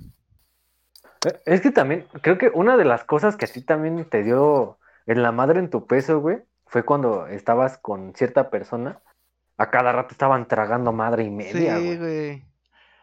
[1.26, 4.22] Eh, Es que también, creo que una de las cosas que a ti también te
[4.22, 9.00] dio en la madre en tu peso, güey, fue cuando estabas con cierta persona.
[9.56, 11.98] A cada rato estaban tragando madre y media, Sí, güey.
[11.98, 12.44] güey.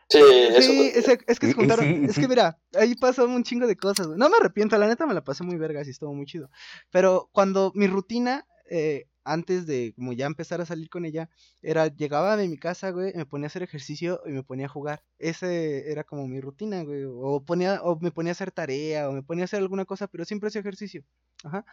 [0.09, 0.91] Sí, eso Sí, también.
[0.95, 1.85] es, es que Y- se y juntaron.
[1.85, 4.07] sí, y es que mira, ahí pasó un chingo de cosas.
[4.07, 4.19] güey.
[4.19, 6.49] No me arrepiento, la neta me la pasé muy verga, sí estuvo muy chido.
[6.91, 11.29] Pero cuando mi rutina, eh, antes de como ya empezar a salir con ella,
[11.63, 14.69] era llegaba de mi casa, güey, me ponía a hacer ejercicio y me ponía a
[14.69, 15.03] jugar.
[15.17, 17.05] Ese era como mi rutina, güey.
[17.07, 20.05] O ponía, o me ponía a hacer tarea, o me ponía a hacer alguna cosa,
[20.07, 21.03] pero siempre hacía ejercicio.
[21.43, 21.65] Ajá.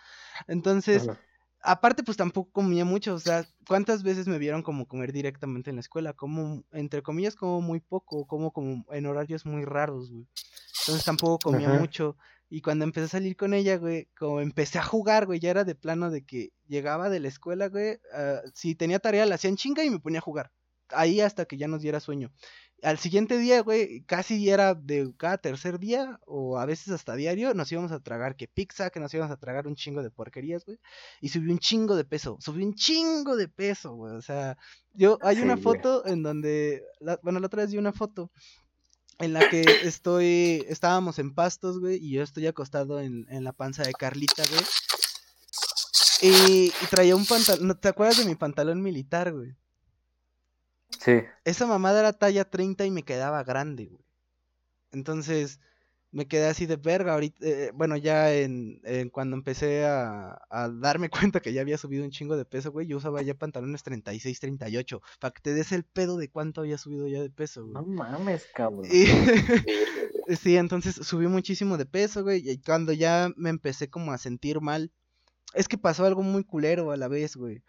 [0.49, 1.21] Entonces, Ajá.
[1.63, 5.77] Aparte, pues tampoco comía mucho, o sea, ¿cuántas veces me vieron como comer directamente en
[5.77, 6.13] la escuela?
[6.13, 10.27] Como, entre comillas, como muy poco, como, como en horarios muy raros, güey.
[10.81, 11.79] Entonces tampoco comía Ajá.
[11.79, 12.17] mucho.
[12.51, 15.65] Y cuando empecé a salir con ella, güey, como empecé a jugar, güey, ya era
[15.65, 19.49] de plano de que llegaba de la escuela, güey, ah, si tenía tarea la hacía
[19.49, 20.53] en chinga y me ponía a jugar.
[20.89, 22.31] Ahí hasta que ya nos diera sueño.
[22.83, 27.55] Al siguiente día, güey, casi era de cada tercer día o a veces hasta diario,
[27.55, 30.65] nos íbamos a tragar que pizza, que nos íbamos a tragar un chingo de porquerías,
[30.65, 30.79] güey.
[31.21, 34.17] Y subí un chingo de peso, subí un chingo de peso, güey.
[34.17, 34.59] O sea,
[34.95, 38.33] yo, hay una Sí, foto en donde, la- bueno, la otra vez vi una foto
[39.21, 43.53] en la que estoy, estábamos en pastos, güey, y yo estoy acostado en, en la
[43.53, 44.63] panza de Carlita, güey.
[46.23, 49.55] Y, y traía un pantalón, ¿te acuerdas de mi pantalón militar, güey?
[51.05, 51.23] Sí.
[51.45, 54.05] Esa mamada era talla 30 y me quedaba grande, güey.
[54.93, 55.61] Entonces,
[56.13, 60.69] me quedé así de verga ahorita, eh, bueno, ya en, en cuando empecé a, a
[60.69, 63.83] darme cuenta que ya había subido un chingo de peso, güey, yo usaba ya pantalones
[63.83, 67.63] 36, 38, para que te des el pedo de cuánto había subido ya de peso,
[67.63, 67.75] güey.
[67.75, 68.85] No mames, cabrón.
[68.91, 69.07] Y-.
[70.41, 74.61] Sí, entonces subí muchísimo de peso, güey, y cuando ya me empecé como a sentir
[74.61, 74.93] mal,
[75.53, 77.65] es que pasó algo muy culero a la vez, güey.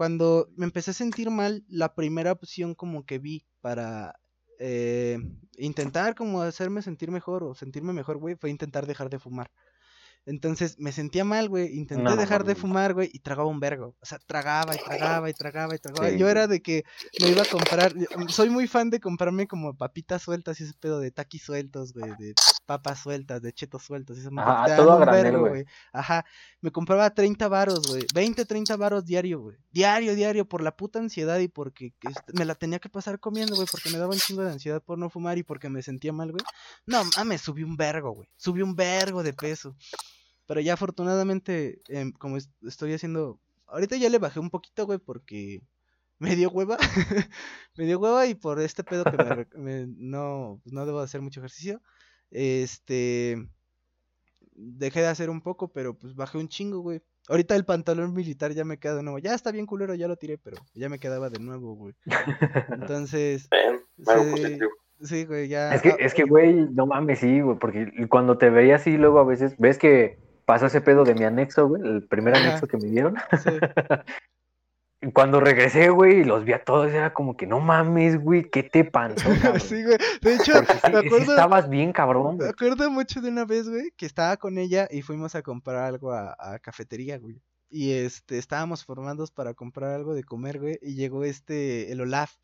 [0.00, 4.14] Cuando me empecé a sentir mal, la primera opción como que vi para
[4.58, 5.18] eh,
[5.58, 9.50] intentar como hacerme sentir mejor o sentirme mejor, güey, fue intentar dejar de fumar.
[10.26, 13.96] Entonces me sentía mal, güey, intenté No, dejar de fumar, güey, y tragaba un vergo.
[14.00, 16.08] O sea, tragaba y tragaba y tragaba y tragaba.
[16.10, 16.84] Sí, Yo era de que
[17.20, 20.74] me iba a comprar, yo- soy muy fan de comprarme como papitas sueltas y ese
[20.74, 22.34] pedo de taquis sueltos, güey, de
[22.66, 25.64] papas sueltas, de chetos sueltos, y esa madre, Ajá, todo un granel, vergo, güey.
[25.92, 26.24] Ajá,
[26.60, 29.56] me compraba 30 varos, güey, 20, 30 varos diario, güey.
[29.72, 33.56] Diario, diario, por la puta ansiedad y porque este, me la tenía que pasar comiendo,
[33.56, 36.12] güey, porque me daba un chingo de ansiedad por no fumar y porque me sentía
[36.12, 36.44] mal, güey.
[36.86, 38.28] No, mames, subí un vergo, güey.
[38.36, 39.74] Subí un vergo de peso.
[40.50, 43.38] Pero ya afortunadamente, em, como es- estoy haciendo...
[43.68, 45.62] Ahorita ya le bajé un poquito, güey, porque
[46.18, 46.76] me dio hueva.
[47.76, 49.46] me dio hueva y por este pedo que me
[49.86, 51.80] me- no, pues no debo de hacer mucho ejercicio.
[52.32, 53.46] Este...
[54.56, 57.00] Dejé de hacer un poco, pero pues bajé un chingo, güey.
[57.28, 59.20] Ahorita el pantalón militar ya me queda de nuevo.
[59.20, 61.94] Ya está bien culero, ya lo tiré, pero ya me quedaba de nuevo, güey.
[62.72, 63.48] Entonces,
[64.04, 64.70] algo sí, positivo.
[65.02, 65.72] sí, güey, ya.
[65.76, 68.96] Es que, ah, es que, güey, no mames, sí, güey, porque cuando te veía así,
[68.96, 70.18] luego a veces, ves que
[70.50, 73.14] pasó ese pedo de mi anexo, güey, el primer anexo que me dieron.
[73.40, 73.50] sí.
[75.14, 78.64] Cuando regresé, güey, y los vi a todos, era como que, no mames, güey, ¿qué
[78.64, 79.30] te pasó?
[79.60, 79.96] Sí, güey.
[80.20, 83.44] De hecho, Porque sí, me sí acuerdo, estabas bien cabrón, me acuerdo mucho de una
[83.44, 87.40] vez, güey, que estaba con ella y fuimos a comprar algo a, a cafetería, güey.
[87.70, 92.34] Y este, estábamos formados para comprar algo de comer, güey, y llegó este, el Olaf.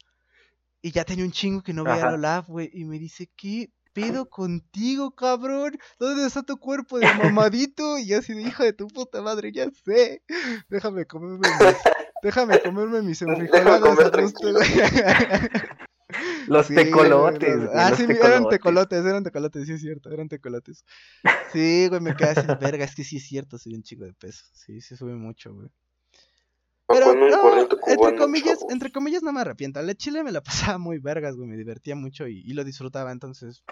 [0.80, 3.68] Y ya tenía un chingo que no veía al Olaf, güey, y me dice, ¿qué
[3.96, 5.78] pedo contigo, cabrón?
[5.98, 7.98] ¿Dónde está tu cuerpo de mamadito?
[7.98, 10.22] Y así de hijo de tu puta madre, ya sé.
[10.68, 11.76] Déjame comerme mis,
[12.22, 14.52] déjame comerme mis enfrijoladas a gusto.
[16.46, 19.04] Los Sí, tecolotes, los- Ah, los sí, eran tecolotes.
[19.04, 20.84] eran tecolotes, sí es cierto, eran tecolotes.
[21.52, 24.12] Sí, güey, me quedé así verga, es que sí es cierto, subí un chico de
[24.14, 24.44] peso.
[24.52, 25.68] Sí, sí sube mucho, güey.
[26.88, 29.82] Me Pero no, entre comillas, entre comillas no me arrepiento.
[29.82, 33.10] La chile me la pasaba muy vergas, güey, me divertía mucho y, y lo disfrutaba,
[33.10, 33.64] entonces.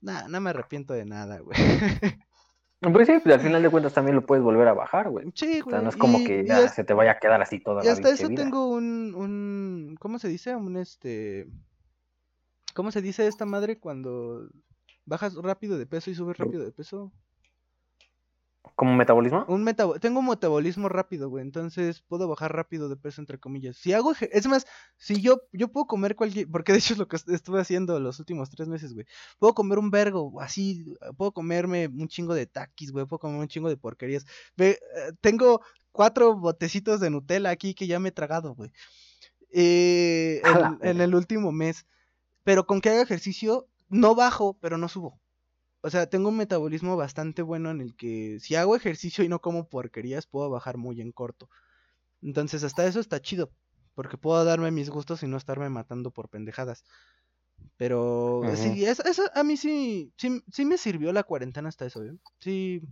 [0.00, 1.56] Nah, no me arrepiento de nada, güey.
[2.80, 5.26] Pues sí, pues al final de cuentas también lo puedes volver a bajar, güey.
[5.34, 5.70] Sí, O güey.
[5.74, 7.82] sea, no es como y- que y ya se te vaya a quedar así toda
[7.82, 8.44] Y la hasta pinche eso vida.
[8.44, 10.54] tengo un, un, ¿cómo se dice?
[10.54, 11.48] Un este,
[12.74, 14.48] ¿cómo se dice esta madre cuando
[15.04, 17.12] bajas rápido de peso y subes rápido de peso?
[18.78, 19.44] ¿Como metabolismo?
[19.48, 23.76] Un metabo- tengo un metabolismo rápido, güey, entonces puedo bajar rápido de peso entre comillas.
[23.76, 27.08] Si hago, es más, si yo, yo puedo comer cualquier, porque de hecho es lo
[27.08, 29.04] que est- estuve haciendo los últimos tres meses, güey.
[29.40, 33.48] Puedo comer un vergo, así, puedo comerme un chingo de taquis, güey, puedo comer un
[33.48, 34.24] chingo de porquerías.
[34.56, 35.60] Ve, eh, tengo
[35.90, 38.70] cuatro botecitos de Nutella aquí que ya me he tragado, güey.
[39.50, 40.40] Eh,
[40.82, 41.84] en, el último mes.
[42.44, 45.18] Pero con que haga ejercicio, no bajo, pero no subo.
[45.80, 49.40] O sea, tengo un metabolismo bastante bueno en el que si hago ejercicio y no
[49.40, 51.48] como porquerías, puedo bajar muy en corto.
[52.22, 53.50] Entonces, hasta eso está chido.
[53.94, 56.84] Porque puedo darme mis gustos y no estarme matando por pendejadas.
[57.76, 58.56] Pero Ujú.
[58.56, 62.12] sí, eso, eso a mí sí, sí, sí me sirvió la cuarentena hasta eso, ¿eh?
[62.40, 62.82] Sí.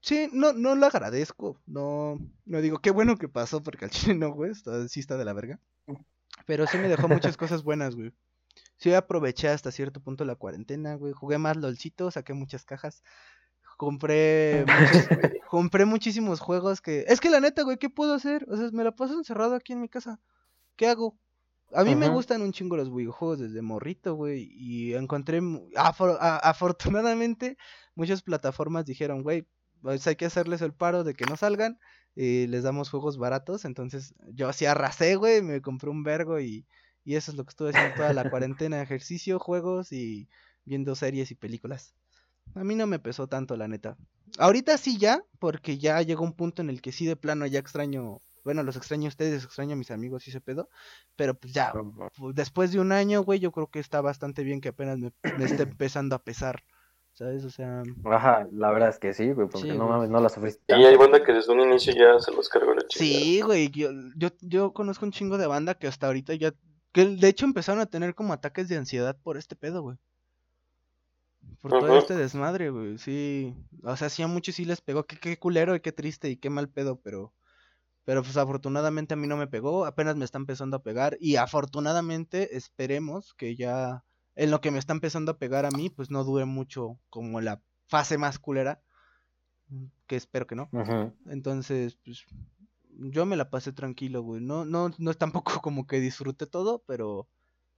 [0.00, 1.60] Sí, no, no lo agradezco.
[1.66, 4.50] No, no digo qué bueno que pasó, porque al chile no, güey.
[4.50, 5.60] Está, sí está de la verga.
[6.46, 8.12] Pero sí me dejó muchas cosas buenas, güey.
[8.76, 11.12] Sí aproveché hasta cierto punto la cuarentena, güey.
[11.12, 13.02] Jugué más LOLcito, saqué muchas cajas.
[13.76, 15.08] Compré muchos-
[15.50, 17.04] compré muchísimos juegos que...
[17.08, 18.46] Es que la neta, güey, ¿qué puedo hacer?
[18.48, 20.20] O sea, me la paso encerrado aquí en mi casa.
[20.76, 21.16] ¿Qué hago?
[21.74, 24.48] A mí me gustan un chingo los videojuegos desde morrito, güey.
[24.52, 25.40] Y encontré...
[25.40, 27.56] afor- afortunadamente,
[27.94, 29.46] muchas plataformas dijeron, güey,
[29.80, 31.78] pues hay que hacerles el paro de que no salgan.
[32.14, 33.64] Y les damos juegos baratos.
[33.64, 35.40] Entonces, yo así arrasé, güey.
[35.42, 36.66] Me compré un vergo y...
[37.04, 40.28] Y eso es lo que estuve haciendo toda la cuarentena, ejercicio, juegos y
[40.64, 41.94] viendo series y películas.
[42.54, 43.96] A mí no me pesó tanto, la neta.
[44.38, 47.58] Ahorita sí ya, porque ya llegó un punto en el que sí de plano ya
[47.58, 50.68] extraño, bueno, los extraño a ustedes, extraño a mis amigos y ese pedo,
[51.16, 51.72] pero pues ya,
[52.34, 55.44] después de un año, güey, yo creo que está bastante bien que apenas me, me
[55.44, 56.62] esté empezando a pesar,
[57.12, 57.44] ¿sabes?
[57.44, 60.28] O sea, Ajá, la verdad es que sí, güey, porque Sí, no mames, no la
[60.28, 60.62] sufriste.
[60.68, 63.20] Y hay banda que desde un inicio ya se los cargó la chingada.
[63.20, 66.52] sí, güey, yo, yo, yo conozco un chingo de banda que hasta ahorita ya,
[66.92, 69.96] que de hecho empezaron a tener como ataques de ansiedad por este pedo, güey.
[71.60, 73.54] Por todo este desmadre, güey, sí.
[73.82, 76.36] O sea, sí a muchos sí les pegó, qué, qué culero y qué triste y
[76.36, 77.32] qué mal pedo, pero...
[78.04, 81.36] Pero pues afortunadamente a mí no me pegó, apenas me está empezando a pegar y
[81.36, 84.02] afortunadamente esperemos que ya
[84.34, 87.40] en lo que me está empezando a pegar a mí pues no dure mucho como
[87.40, 88.82] la fase más culera,
[90.06, 90.68] que espero que no.
[91.26, 92.26] Entonces, pues
[93.10, 94.40] yo me la pasé tranquilo, güey.
[94.40, 97.28] No no no es tampoco como que disfruté todo, pero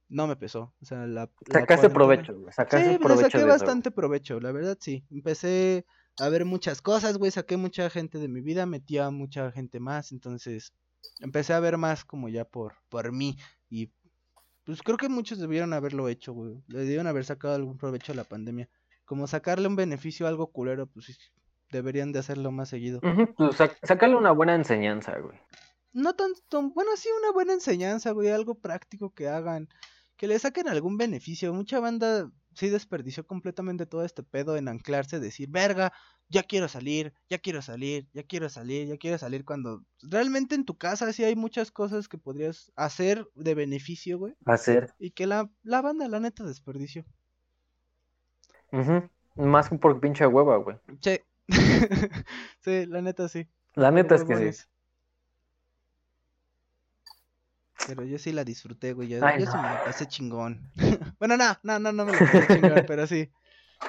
[0.09, 0.73] no me pesó.
[0.81, 3.47] O sea, la, Sacaste provecho, güey, sacaste Sí, le provecho saqué eso.
[3.47, 5.05] bastante provecho, la verdad sí.
[5.09, 5.85] Empecé
[6.19, 9.79] a ver muchas cosas, güey, saqué mucha gente de mi vida, metí a mucha gente
[9.79, 10.73] más, entonces
[11.21, 13.37] empecé a ver más como ya por, por mí
[13.69, 13.91] y
[14.63, 16.63] pues creo que muchos debieron haberlo hecho, güey.
[16.67, 18.67] Le debieron haber sacado algún provecho a la pandemia.
[19.05, 21.13] Como sacarle un beneficio a algo culero, pues sí,
[21.71, 23.01] deberían de hacerlo más seguido.
[23.83, 25.37] Sácale una buena enseñanza, güey.
[25.93, 29.69] No tanto, bueno, sí una buena enseñanza, güey, algo práctico que hagan,
[30.17, 31.53] que le saquen algún beneficio.
[31.53, 35.93] Mucha banda sí desperdició completamente todo este pedo en anclarse, decir, verga,
[36.29, 40.65] ya quiero salir, ya quiero salir, ya quiero salir, ya quiero salir, cuando realmente en
[40.65, 44.93] tu casa sí hay muchas cosas que podrías hacer de beneficio, güey, Hacer.
[44.99, 47.05] y que la, la banda, la neta, desperdició.
[48.71, 49.09] Ujú.
[49.35, 50.77] Más que por pinche hueva, güey.
[51.01, 51.19] Sí,
[52.59, 53.47] sí, la neta sí.
[53.75, 54.63] La neta es que sí.
[57.87, 59.09] Pero yo sí la disfruté, güey.
[59.09, 59.51] Yo, Ay, yo no.
[59.51, 60.71] sí me la pasé chingón.
[61.19, 63.29] bueno, no, no, no, no me la pasé chingón, pero sí.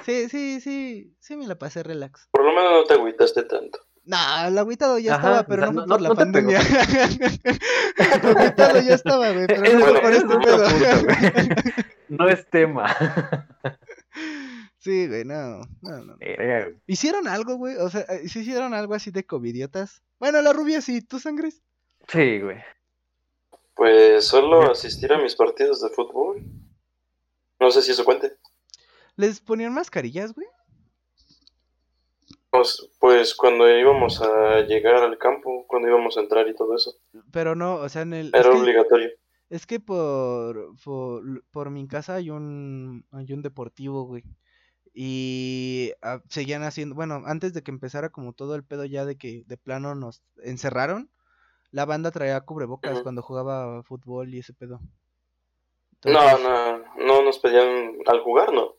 [0.05, 2.27] Sí, sí, sí, sí me la pasé relax.
[2.31, 3.79] Por lo menos no te agüitaste tanto.
[4.03, 6.59] Nah, el agüitado ya Ajá, estaba, pero no fue no- por la no pandemia.
[7.97, 11.77] el agüitado ya estaba, güey, pero no fue por este pedo.
[12.09, 12.95] No es tema.
[14.79, 16.17] Sí, güey, no, no, no.
[16.87, 17.75] ¿Hicieron algo, güey?
[17.77, 20.01] O sea, eh, ¿sí hicieron algo así de covidiotas?
[20.19, 21.61] Bueno, la rubia sí, ¿tú sangres?
[22.07, 22.57] Sí, güey.
[23.75, 26.43] Pues solo asistir a mis partidos de fútbol.
[27.59, 28.37] No sé si eso cuente.
[29.15, 30.47] ¿Les ponían mascarillas, güey?
[32.49, 36.95] Pues, pues cuando íbamos a llegar al campo, cuando íbamos a entrar y todo eso,
[37.31, 38.27] Pero no, o sea, en el...
[38.29, 39.09] era es que- obligatorio.
[39.49, 44.23] Es que por, por, por mi casa hay un, hay un deportivo, güey.
[44.99, 49.15] Y ah, seguían haciendo, bueno, antes de que empezara como todo el pedo ya de
[49.15, 51.11] que de plano nos encerraron,
[51.69, 54.79] la banda traía cubrebocas cuando jugaba fútbol y ese pedo.
[56.03, 58.73] No, Entonces- no, no nos pedían al jugar, ¿no?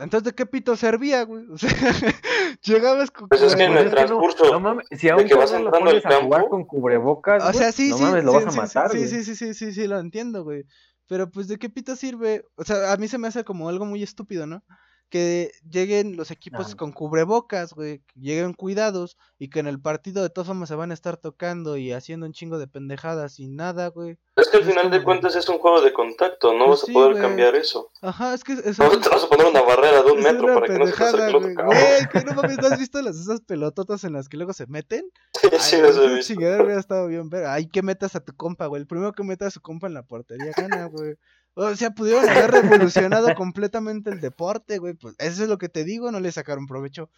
[0.00, 1.46] Entonces, ¿de qué pito servía, güey?
[1.52, 1.68] O sea,
[2.64, 5.24] llegabas con Pues es que en el que no- transcurso no mames, si a un
[5.28, 8.02] que vas entrando al pones a jugar campo- con cubrebocas, O sea, sí, no sí,
[8.02, 9.08] mames, lo sí, vas a sí, matar, sí, güey.
[9.08, 10.64] sí, sí, sí, sí, sí, lo entiendo, güey.
[11.06, 13.84] Pero pues de qué pito sirve, o sea, a mí se me hace como algo
[13.84, 14.64] muy estúpido, ¿no?
[15.12, 20.22] Que lleguen los equipos con cubrebocas, güey, que lleguen cuidados y que en el partido
[20.22, 23.46] de todas formas se van a estar tocando y haciendo un chingo de pendejadas y
[23.48, 24.18] nada, güey.
[24.36, 26.86] Es que al Es final de cuentas es un juego de contacto, no Pues vas
[26.86, 27.22] sí, a poder güey.
[27.22, 27.90] cambiar eso.
[28.00, 30.44] Ajá, es que eso No te vas a poner una barrera de un es metro
[30.44, 31.54] una para que no se te pendejada, acerque güey.
[31.54, 31.76] cabrón.
[31.78, 34.66] Güey, que no mames, ¿no has visto las esas pelototas en las que luego se
[34.66, 35.04] meten?
[35.34, 36.34] Sí, sí, Ay, las he visto.
[36.34, 37.44] hubiera estado bien ver.
[37.44, 38.80] Ay, que metas a tu compa, güey.
[38.80, 41.16] El primero que meta a su compa en la portería gana, güey.
[41.54, 44.94] O sea, pudieron haber revolucionado completamente el deporte, güey.
[44.94, 47.10] Pues eso es lo que te digo, no le sacaron provecho.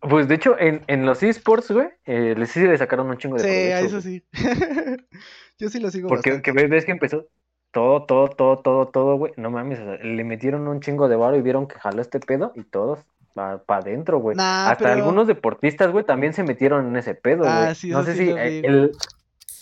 [0.00, 3.36] Pues de hecho, en, en los esports, güey, eh, les sí le sacaron un chingo
[3.36, 4.20] de Sí, provecho, a eso güey.
[4.20, 4.24] sí.
[5.58, 6.60] Yo sí lo sigo Porque bastante.
[6.60, 7.26] que ves, que empezó
[7.70, 9.32] todo, todo, todo, todo, todo, güey.
[9.36, 12.64] No mames, le metieron un chingo de varo y vieron que jaló este pedo y
[12.64, 13.00] todos
[13.34, 14.36] para adentro, güey.
[14.36, 17.74] Nah, Hasta pero- algunos deportistas, güey, también se metieron en ese pedo, Ah, güey.
[17.74, 18.92] sí, no sé sí si eh, el,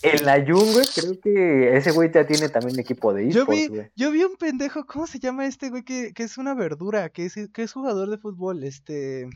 [0.03, 3.67] el Ayun, güey, creo que ese güey ya tiene también equipo de Yo esports, vi,
[3.67, 3.91] güey.
[3.95, 5.83] yo vi un pendejo, ¿cómo se llama este güey?
[5.83, 9.29] Que, que es una verdura, que es, que es jugador de fútbol, este...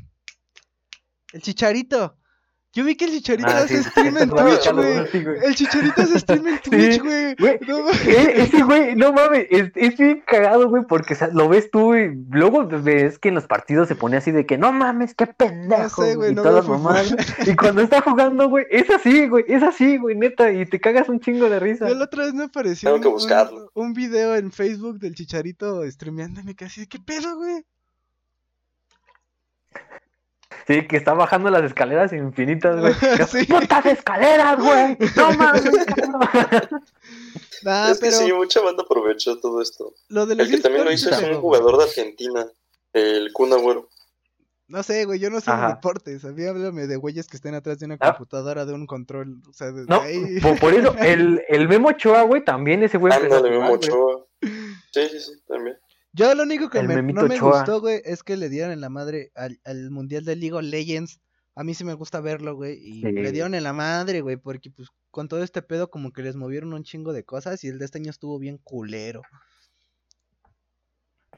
[1.34, 2.18] El Chicharito.
[2.78, 4.98] Yo vi que el Chicharito Ah, hace sí, stream en Twitch, güey.
[5.44, 7.36] El Chicharito hace stream en Twitch, güey.
[7.68, 11.50] No eh, ese güey, no mames, es, es bien cagado, güey, porque o sea, lo
[11.50, 14.72] ves tú y luego ves que en los partidos se pone así de que no
[14.72, 17.16] mames, qué pendejo, sé, güey, y no todas mamadas.
[17.48, 21.10] Y cuando está jugando, güey, es así, güey, es así, güey, neta, y te cagas
[21.10, 21.90] un chingo de risa.
[21.90, 23.72] Yo la otra vez me apareció Tengo un, que buscarlo.
[23.74, 27.38] un- un video en Facebook del Chicharito streameando y me quedé así de, ¿qué pedo,
[27.38, 27.66] güey?
[30.68, 32.94] Sí, que está bajando las escaleras infinitas, güey.
[33.30, 33.46] Sí.
[33.46, 34.98] ¡Putas escaleras, güey!
[35.16, 35.64] ¡No mames!
[37.64, 39.94] Nah, es que pero sí, mucha banda aprovechó todo esto.
[40.10, 42.46] lo de los El que también lo hizo es un jugador de Argentina,
[42.94, 43.90] el Kun Agüero.
[44.68, 46.26] No sé, güey, yo no sé de deportes.
[46.26, 48.12] A mí háblame de güeyes que estén atrás de una Ah.
[48.12, 49.42] computadora, de un control.
[49.50, 50.42] O sea, de, No, ahí.
[50.42, 53.72] por, por eso, el, el Memo Ochoa, güey, también ese güey Ándale, jugar, Memo.
[53.72, 54.26] Ochoa.
[54.42, 55.78] Sí, sí, sí, también.
[56.18, 57.52] Yo lo único que me- no me Ochoa.
[57.60, 60.64] gustó, güey, es que le dieron en la madre al, al Mundial de League of
[60.64, 61.22] Legends.
[61.56, 62.74] A mí sí me gusta verlo, güey.
[62.78, 63.12] Y Sí.
[63.12, 66.36] le dieron en la madre, güey, porque pues con todo este pedo como que les
[66.36, 69.22] movieron un chingo de cosas y el de este año estuvo bien culero.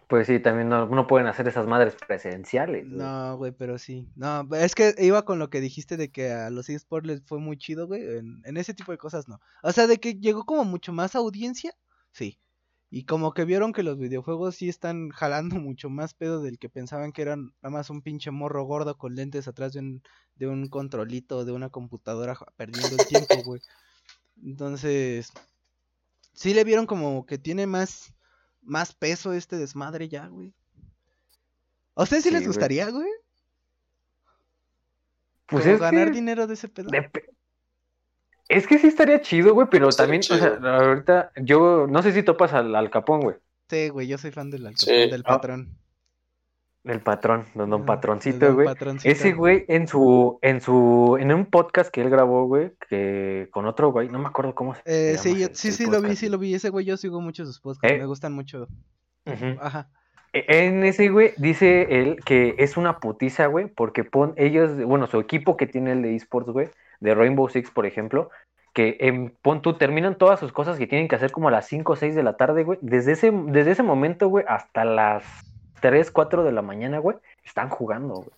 [0.08, 2.86] Pues sí, también no, no pueden hacer esas madres presenciales.
[2.88, 2.98] güey.
[2.98, 4.10] No, güey, pero sí.
[4.16, 7.38] No, es que iba con lo que dijiste de que a los eSports les fue
[7.40, 8.18] muy chido, güey.
[8.18, 9.40] En, en ese tipo de cosas no.
[9.62, 11.74] O sea, de que llegó como mucho más audiencia,
[12.12, 12.40] sí.
[12.92, 16.70] Y como que vieron que los videojuegos sí están jalando mucho más pedo del que
[16.70, 20.04] pensaban que eran nada más un pinche morro gordo con lentes atrás de un,
[20.36, 23.62] de un controlito de una computadora perdiendo el tiempo, güey.
[24.44, 25.32] Entonces,
[26.34, 28.14] sí le vieron como que tiene más,
[28.62, 30.54] más peso este desmadre ya, güey.
[31.96, 33.10] ¿A ustedes sí, Sí, les gustaría, güey?
[35.48, 36.90] Pues es ganar que- dinero de ese pedo.
[36.90, 37.24] Dep-
[38.50, 42.12] Es que sí estaría chido, güey, pero Estaría también, o sea, ahorita yo no sé
[42.12, 43.36] si topas al, al Capón, güey,
[43.70, 44.88] Sí, güey, yo soy fan del, Al Sí.
[44.88, 45.70] Capone, del Ah, patrón.
[46.86, 48.68] el patrón, don, don Del patroncito, güey.
[49.04, 53.68] Ese güey en su, en su, en un podcast que él grabó, güey, que con
[53.68, 56.16] otro güey, no me acuerdo cómo se Eh, llama sí, yo- sí, sí, lo vi,
[56.16, 56.56] sí lo vi.
[56.56, 58.00] Ese güey yo sigo mucho sus podcasts, Eh.
[58.00, 58.68] me gustan mucho.
[59.60, 59.90] Ajá.
[60.34, 65.06] E- En ese, güey, dice él que es una putiza, güey, porque pon ellos, bueno,
[65.06, 66.70] su equipo que tiene el de esports, güey,
[67.00, 68.30] de Rainbow Six, por ejemplo,
[68.74, 71.68] que en, pon tú, terminan todas sus cosas que tienen que hacer como a las
[71.68, 72.80] 5 o 6 de la tarde, güey.
[72.82, 75.24] Desde ese, desde ese momento, güey, hasta las
[75.82, 78.30] 3, 4 de la mañana, güey, están jugando, güey.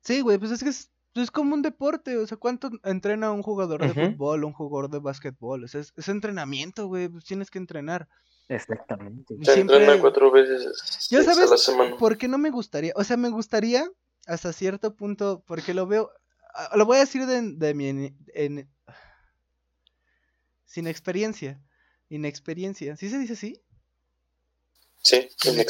[0.00, 2.16] Sí, güey, pues es que es, es como un deporte.
[2.18, 5.64] O sea, ¿cuánto entrena un jugador de fútbol, un jugador de básquetbol?
[5.64, 8.08] O sea, es, es entrenamiento, güey, pues tienes que entrenar.
[8.48, 9.34] Exactamente.
[9.42, 11.50] Se Siempre- entrena cuatro veces Yo, a ¿sabes?
[11.50, 11.96] la semana.
[11.96, 12.92] ¿Por qué no me gustaría?
[12.96, 13.88] O sea, me gustaría
[14.26, 16.10] hasta cierto punto, porque lo veo,
[16.76, 18.70] lo voy a decir de, de mi, en- en-
[20.64, 21.60] sin experiencia,
[22.08, 23.60] inexperiencia, ¿sí se dice así?
[25.02, 25.22] Sí, en
[25.54, 25.60] Inexperiencia.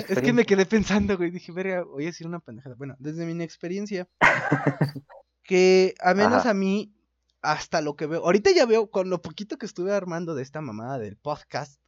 [0.00, 0.06] experiencia.
[0.08, 2.76] Es que me quedé pensando, güey, dije, verga, voy a decir una pendejada.
[2.76, 4.08] Bueno, desde mi inexperiencia,
[5.42, 6.50] que a menos Ajá.
[6.50, 6.94] a mí,
[7.42, 10.60] hasta lo que veo, ahorita ya veo, con lo poquito que estuve armando de esta
[10.60, 11.80] mamada del podcast,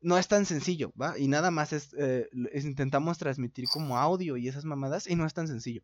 [0.00, 1.16] no es tan sencillo, ¿va?
[1.16, 5.26] Y nada más es, eh, es- intentamos transmitir como audio y esas mamadas, y no
[5.26, 5.82] es tan sencillo.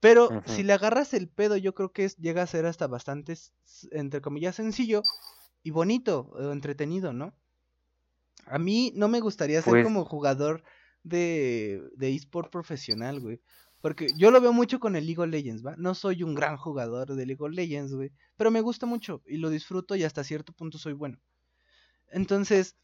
[0.00, 3.34] Pero si le agarras el pedo, yo creo que es- llega a ser hasta bastante,
[3.90, 5.02] entre comillas, sencillo
[5.62, 7.34] y bonito, o entretenido, ¿no?
[8.46, 10.62] A mí no me gustaría ser Pues- como jugador
[11.02, 13.40] de, de eSport profesional, güey.
[13.80, 15.74] Porque yo lo veo mucho con el League of Legends, ¿va?
[15.76, 18.10] No soy un gran jugador de League of Legends, güey.
[18.36, 21.18] Pero me gusta mucho y lo disfruto y hasta cierto punto soy bueno.
[22.10, 22.76] Entonces,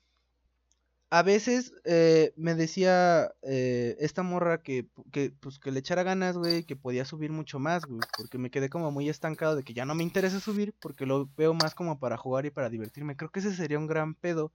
[1.13, 6.39] a veces eh, me decía eh, esta morra que, que, pues, que le echara ganas,
[6.39, 8.01] güey, que podía subir mucho más, güey.
[8.17, 11.29] Porque me quedé como muy estancado de que ya no me interesa subir porque lo
[11.37, 13.15] veo más como para jugar y para divertirme.
[13.15, 14.55] Creo que ese sería un gran pedo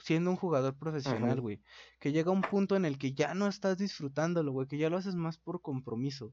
[0.00, 1.60] siendo un jugador profesional, güey.
[2.00, 4.96] Que llega un punto en el que ya no estás disfrutándolo, güey, que ya lo
[4.96, 6.32] haces más por compromiso.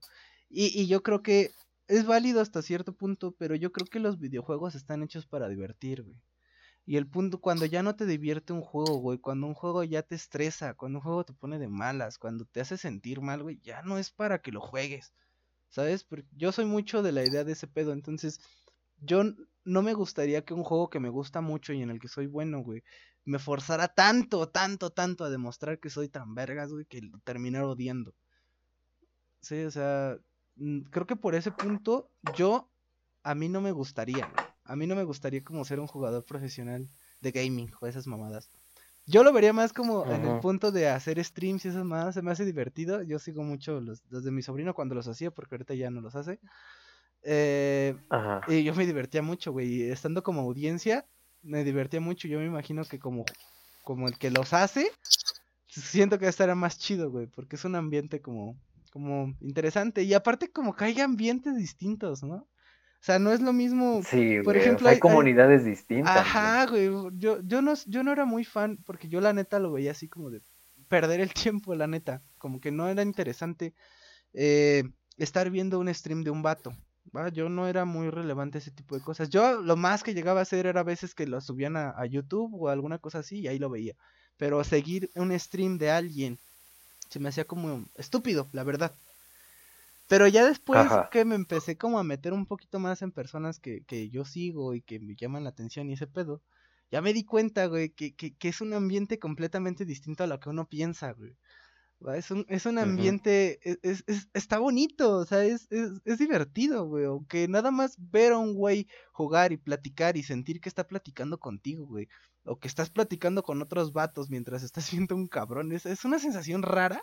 [0.50, 1.52] Y, y yo creo que
[1.90, 6.04] es válido hasta cierto punto, pero yo creo que los videojuegos están hechos para divertir,
[6.04, 6.16] güey.
[6.86, 10.04] Y el punto, cuando ya no te divierte un juego, güey, cuando un juego ya
[10.04, 13.60] te estresa, cuando un juego te pone de malas, cuando te hace sentir mal, güey,
[13.62, 15.14] ya no es para que lo juegues.
[15.70, 16.04] ¿Sabes?
[16.04, 18.40] Porque yo soy mucho de la idea de ese pedo, entonces
[18.98, 19.24] yo
[19.64, 22.28] no me gustaría que un juego que me gusta mucho y en el que soy
[22.28, 22.84] bueno, güey,
[23.26, 28.14] me forzara tanto, tanto, tanto a demostrar que soy tan vergas, güey, que terminar odiando.
[29.40, 30.18] Sí, o sea,
[30.92, 32.70] creo que por ese punto yo,
[33.24, 34.53] a mí no me gustaría, güey.
[34.66, 36.90] A mí no me gustaría como ser un jugador profesional
[37.22, 38.50] de gaming o esas mamadas.
[39.06, 42.22] Yo lo vería más como en el punto de hacer streams y esas mamadas, se
[42.22, 43.02] me hace divertido.
[43.02, 46.00] Yo sigo mucho los, los de mi sobrino cuando los hacía, porque ahorita ya no
[46.00, 46.40] los hace.
[47.24, 48.42] Eh, Ajá.
[48.48, 49.84] y yo me divertía mucho, güey.
[49.84, 51.06] Estando como audiencia,
[51.42, 52.30] me divertía mucho.
[52.30, 53.26] Yo me imagino que como,
[53.82, 54.90] como el que los hace,
[55.68, 57.28] siento que estará más chido, güey.
[57.28, 58.58] Porque es un ambiente como,
[58.94, 60.04] como interesante.
[60.04, 62.48] Y aparte como que hay ambientes distintos, ¿no?
[63.04, 64.02] O sea, no es lo mismo.
[64.02, 64.60] Sí, por güey.
[64.60, 66.14] ejemplo, hay comunidades distintas.
[66.14, 66.26] güey.
[66.26, 66.90] Ajá, güey.
[67.18, 70.08] Yo, yo, no, yo no era muy fan, porque yo la neta lo veía así
[70.08, 70.42] como de
[70.88, 72.24] perder el tiempo, la neta.
[72.38, 73.74] Como que no era interesante
[74.32, 74.86] eh,
[75.18, 76.72] estar viendo un stream de un vato.
[77.14, 77.28] ¿va?
[77.28, 79.30] Yo no era muy relevante ese tipo de cosas.
[79.30, 82.06] Yo lo más que llegaba a hacer era a veces que lo subían a, a
[82.06, 83.96] YouTube o alguna cosa así y ahí lo veía.
[84.38, 86.40] Pero seguir un stream de alguien
[87.10, 88.94] se me hacía como estúpido, la verdad.
[90.14, 91.10] Pero ya después Ajá.
[91.12, 94.76] que me empecé como a meter un poquito más en personas que, que yo sigo
[94.76, 96.44] y que me llaman la atención y ese pedo,
[96.92, 100.40] ya me di cuenta, güey, que, que, que es un ambiente completamente distinto a lo
[100.40, 101.36] que uno piensa, güey.
[102.16, 106.18] Es un, es un ambiente, es, es- es- está bonito, o sea, es, es, es
[106.20, 107.06] divertido, güey.
[107.06, 111.40] Aunque nada más ver a un güey jugar y platicar y sentir que está platicando
[111.40, 112.08] contigo, güey.
[112.46, 115.72] O que estás platicando con otros vatos mientras estás viendo un cabrón.
[115.72, 117.02] Es, es una sensación rara,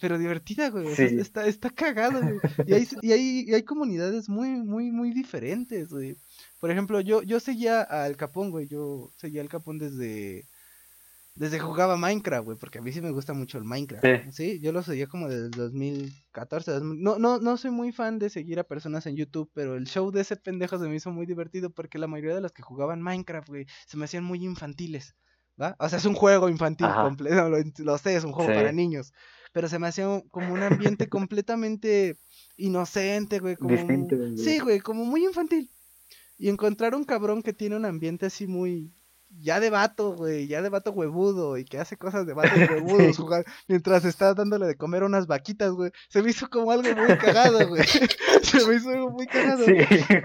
[0.00, 0.94] pero divertida, güey.
[0.94, 1.04] Sí.
[1.20, 2.38] está, está cagado, güey.
[2.66, 6.16] Y hay, y hay, y hay comunidades muy, muy, muy diferentes, güey.
[6.58, 8.66] Por ejemplo, yo, yo seguía al Capón, güey.
[8.66, 10.46] Yo seguía al Capón desde.
[11.36, 14.04] Desde que jugaba Minecraft, güey, porque a mí sí me gusta mucho el Minecraft.
[14.04, 14.32] Sí.
[14.32, 16.70] Sí, yo lo seguía como desde el 2014.
[16.72, 19.86] 2000 No, no, no soy muy fan de seguir a personas en YouTube, pero el
[19.86, 22.62] show de ese pendejo se me hizo muy divertido porque la mayoría de los que
[22.62, 25.14] jugaban Minecraft, güey, se me hacían muy infantiles.
[25.60, 25.76] ¿Va?
[25.78, 28.56] O sea, es un juego infantil completo, lo, lo sé, es un juego Sí.
[28.56, 29.12] para niños.
[29.52, 32.16] Pero se me hacía como un ambiente completamente
[32.56, 33.56] inocente, güey.
[33.56, 34.38] Como, güey.
[34.38, 35.70] Sí, güey, como muy infantil.
[36.38, 38.92] Y encontrar un cabrón que tiene un ambiente así muy.
[39.38, 43.14] Ya de vato, güey, ya de vato huevudo y que hace cosas de vatos huevudos
[43.16, 43.22] Sí.
[43.22, 45.92] jugar mientras está dándole de comer unas vaquitas, güey.
[46.08, 47.84] Se me hizo como algo muy cagado, güey.
[48.42, 49.64] Se me hizo algo muy cagado.
[49.64, 49.74] Sí.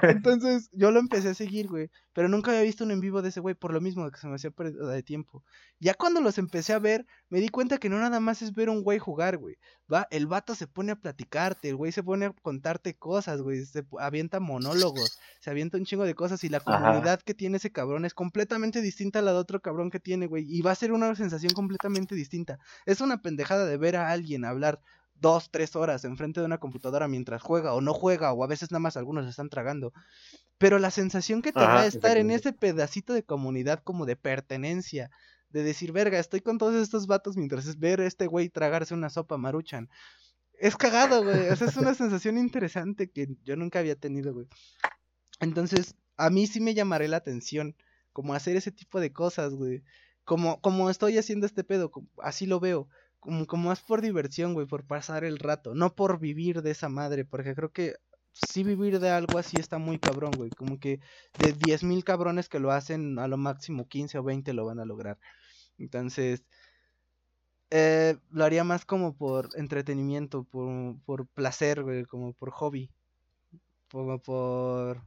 [0.02, 1.92] Entonces yo lo empecé a seguir, güey.
[2.16, 4.28] Pero nunca había visto un en vivo de ese güey, por lo mismo que se
[4.28, 5.44] me hacía pérdida de tiempo.
[5.82, 8.70] Ya cuando los empecé a ver, me di cuenta que no nada más es ver
[8.70, 9.58] a un güey jugar, güey.
[9.94, 13.66] Va, el vato se pone a platicarte, el güey se pone a contarte cosas, güey.
[13.66, 16.70] Se avienta monólogos, se avienta un chingo de cosas y la Ajá.
[16.78, 20.28] comunidad que tiene ese cabrón es completamente distinta a la de otro cabrón que tiene,
[20.28, 20.46] güey.
[20.48, 22.60] Y va a ser una sensación completamente distinta.
[22.86, 24.82] Es una pendejada de ver a alguien hablar
[25.16, 28.72] dos, tres horas enfrente de una computadora mientras juega o no juega, o a veces
[28.72, 29.94] nada más algunos están tragando.
[30.58, 34.16] Pero la sensación que te da Ajá, estar en ese pedacito de comunidad como de
[34.16, 35.12] pertenencia,
[35.50, 38.94] de decir, verga, estoy con todos estos vatos mientras es ver a este güey tragarse
[38.94, 39.90] una sopa maruchan.
[40.60, 41.50] Es cagado, güey.
[41.50, 44.48] O sea, es una sensación interesante que yo nunca había tenido, güey.
[45.40, 47.76] Entonces, a mí sí me llamaré la atención,
[48.14, 49.84] como hacer ese tipo de cosas, güey.
[50.24, 51.92] como, como estoy haciendo este pedo,
[52.22, 52.88] así lo veo.
[53.26, 56.90] Como, como más por diversión, güey, por pasar el rato, no por vivir de esa
[56.90, 57.96] madre, porque creo que
[58.34, 60.52] sí vivir de algo así está muy cabrón, güey.
[60.52, 61.00] Como que
[61.36, 64.86] de 10.000 cabrones que lo hacen, a lo máximo 15 o 20 lo van a
[64.86, 65.18] lograr.
[65.80, 66.46] Entonces,
[67.72, 72.92] eh, lo haría más como por entretenimiento, por, por placer, güey, como por hobby.
[73.92, 75.02] Como por...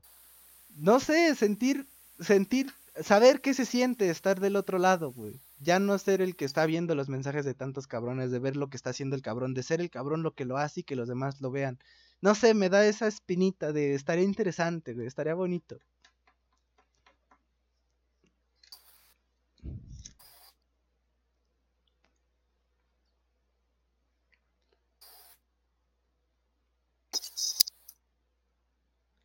[0.77, 1.89] No sé, sentir,
[2.21, 5.41] sentir, saber qué se siente estar del otro lado, güey.
[5.61, 8.69] Ya no ser el que está viendo los mensajes de tantos cabrones, de ver lo
[8.69, 10.97] que está haciendo el cabrón, de ser el cabrón lo que lo hace y que
[10.97, 11.79] los demás lo vean.
[12.21, 15.79] No sé, me da esa espinita de estaría interesante, estaría bonito.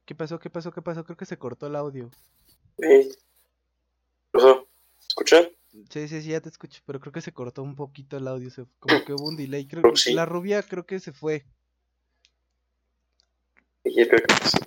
[0.05, 0.37] ¿Qué pasó?
[0.39, 0.71] ¿Qué pasó?
[0.71, 1.03] ¿Qué pasó?
[1.03, 2.11] Creo que se cortó el audio.
[2.77, 3.09] Ey.
[3.09, 3.17] ¿Qué
[4.31, 4.67] pasó?
[5.07, 5.47] ¿Escuchan?
[5.89, 8.49] Sí, sí, sí, ya te escucho, pero creo que se cortó un poquito el audio,
[8.51, 9.67] se- como que hubo un delay.
[9.67, 10.13] Creo que sí.
[10.13, 11.45] la rubia creo que se fue.
[13.83, 14.57] Y yo creo que sí.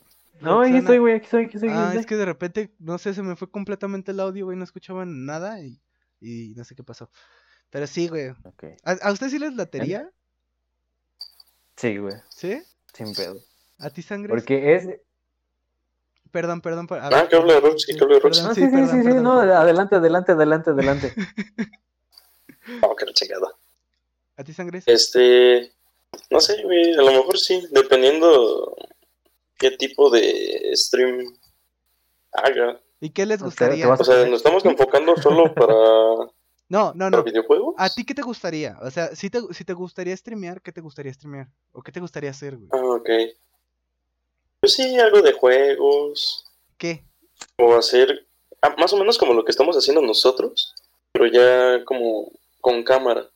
[0.40, 1.70] No, aquí estoy, güey, aquí estoy, aquí estoy.
[1.72, 4.64] Ah, es que de repente, no sé, se me fue completamente el audio, güey, no
[4.64, 5.80] escuchaban nada y,
[6.20, 7.10] y no sé qué pasó.
[7.70, 8.28] Pero sí, güey.
[8.84, 10.10] ¿A, a usted sí les latería?
[11.76, 12.62] Sí, güey, ¿Sí?
[12.92, 13.40] sin pedo.
[13.78, 14.30] ¿A ti sangre?
[14.30, 14.88] Porque es...
[16.30, 16.86] Perdón, perdón.
[16.86, 18.28] por- a Ah, ver, que hable perdón, Roxy, que hable Roxy.
[18.28, 21.12] perdón, No, sí, sí, sí, perdón, sí, sí, perdón, no, adelante, adelante, adelante, adelante.
[22.82, 23.48] No, que la chingada.
[24.36, 24.82] ¿A ti sangre?
[24.86, 25.72] Este,
[26.30, 28.76] no sé, güey, a lo mejor sí, dependiendo
[29.58, 31.34] qué tipo de stream
[32.32, 32.80] haga.
[33.00, 33.86] ¿Y qué les gustaría?
[33.86, 35.74] vas O sea, nos estamos enfocando solo para,
[36.68, 37.22] No, no, para no.
[37.22, 37.74] videojuegos.
[37.78, 38.76] ¿A ti qué te gustaría?
[38.82, 41.48] O sea, si te, si te gustaría streamear, ¿qué te gustaría streamear?
[41.72, 42.68] ¿O qué te gustaría hacer, güey?
[42.72, 43.08] Ah, ok.
[44.60, 46.44] Pues sí, algo de juegos,
[46.78, 47.04] ¿Qué?
[47.58, 48.26] o hacer
[48.62, 50.74] ah, más o menos como lo que estamos haciendo nosotros,
[51.12, 52.30] pero ya como
[52.60, 53.28] con cámara.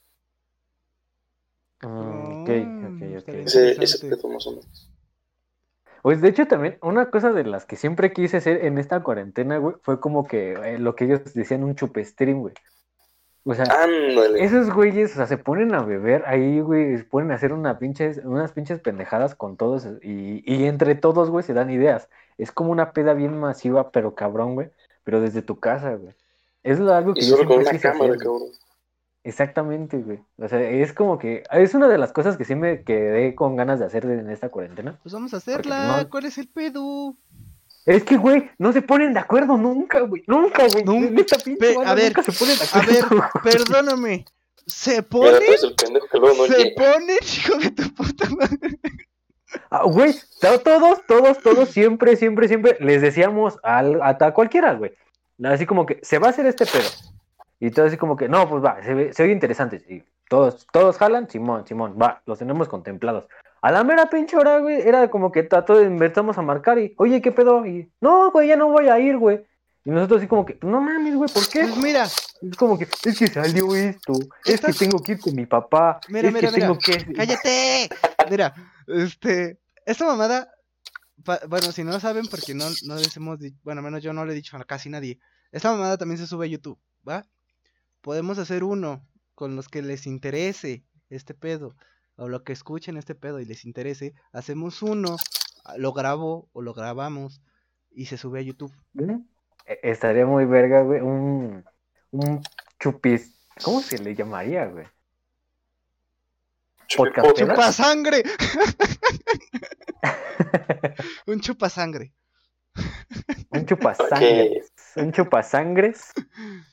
[1.83, 3.35] Mm, ok, Mm, ok, ok.
[3.47, 4.91] Ese, ese pedo más o menos.
[6.03, 9.59] Pues de hecho también una cosa de las que siempre quise hacer en esta cuarentena,
[9.59, 12.55] güey, fue como que eh, lo que ellos decían un chupe stream, güey.
[13.45, 14.45] O sea, Ándale.
[14.45, 17.78] esos güeyes, o sea, se ponen a beber ahí, güey, se ponen a hacer una
[17.78, 22.09] pinches, unas pinches pendejadas con todos y, y entre todos, güey, se dan ideas.
[22.36, 24.70] Es como una peda bien masiva, pero cabrón, güey,
[25.05, 26.14] pero desde tu casa, güey.
[26.62, 28.43] Es lo- algo que Y yo solo con una cámara, hacer, cabrón.
[29.22, 30.20] Exactamente, güey.
[30.38, 33.55] O sea, es como que es una de las cosas que sí me quedé con
[33.57, 34.99] ganas de hacer en esta cuarentena.
[35.03, 36.03] Pues vamos a Porque hacerla.
[36.03, 37.14] no- ¿Cuál es el pedo?
[37.91, 40.22] Es que, güey, no se ponen de acuerdo nunca, güey.
[40.28, 40.84] Nunca, güey.
[40.84, 41.36] Nunca.
[41.59, 43.30] Pe- a ver, nunca se ponen de A ver, acuerdo.
[43.43, 44.24] perdóname.
[44.66, 45.30] ¿Se Mira, pone?
[45.38, 46.93] tú eres el pendejo que luego no ¿Se llega.
[46.93, 48.78] pone, hijo de tu puta madre?
[49.70, 54.74] Ah, güey, to- todos, todos, todos, siempre, siempre, siempre les decíamos al, a, a cualquiera,
[54.74, 54.93] güey.
[55.43, 56.88] Así como que se va a hacer este pedo.
[57.59, 59.82] Y todo así como que, no, pues va, se, ve- se oye interesante.
[59.88, 63.26] Y todos, todos jalan, Simón, Simón, va, los tenemos contemplados.
[63.63, 66.95] A la mera pinche hora, güey, era como que a todos empezamos a marcar y,
[66.99, 67.67] oye, ¿qué pedo?
[67.67, 69.45] Y, no, güey, ya no voy a ir, güey.
[69.85, 71.61] Y nosotros así como que, no mames, güey, ¿por qué?
[71.63, 74.13] Pues mira, Es como que, es que salió esto,
[74.45, 76.67] es que tengo que ir con mi papá, Mira, es mira, que mira.
[76.69, 77.13] tengo que...
[77.17, 77.89] cállate.
[78.31, 78.55] Mira,
[78.87, 80.51] este, esta mamada,
[81.25, 84.03] pa- bueno, si no lo saben, porque no, no les hemos dicho, bueno, al menos
[84.03, 85.19] yo no le he dicho a casi nadie.
[85.53, 87.27] Esta mamada también se sube a YouTube, ¿va?
[88.03, 91.75] Podemos hacer uno con los que les interese este pedo,
[92.21, 94.14] o lo que escuchen este pedo y les interese.
[94.33, 95.16] Hacemos uno,
[95.64, 97.41] ah, lo grabo o lo grabamos
[97.91, 98.73] y se sube a YouTube.
[98.99, 99.18] ¿Eh?
[99.66, 101.64] E- Estaría muy verga, güey, un,
[102.11, 102.43] un
[102.79, 104.87] chupis, ¿cómo se le llamaría, güey?
[106.87, 108.23] ¡Chupa sangre!
[111.27, 112.12] Un chupa sangre.
[113.51, 114.73] Un chupasangres.
[114.97, 116.12] Un chupasangres.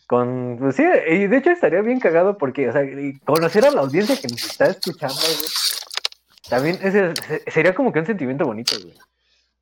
[0.08, 0.58] Con.
[0.60, 2.84] Pues sí, y de hecho estaría bien cagado porque, o sea,
[3.26, 5.38] conocer a la audiencia que nos está escuchando, güey.
[6.50, 8.96] También ese, se- sería como que un sentimiento bonito, güey.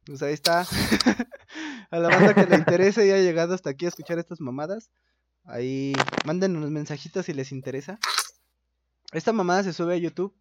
[0.06, 0.62] Pues ahí está.
[1.92, 4.92] a la banda que le interese y haya llegado hasta aquí a escuchar estas mamadas.
[5.46, 5.94] Ahí
[6.26, 7.98] manden unos mensajitos si les interesa.
[9.14, 10.36] Esta mamada se sube a YouTube.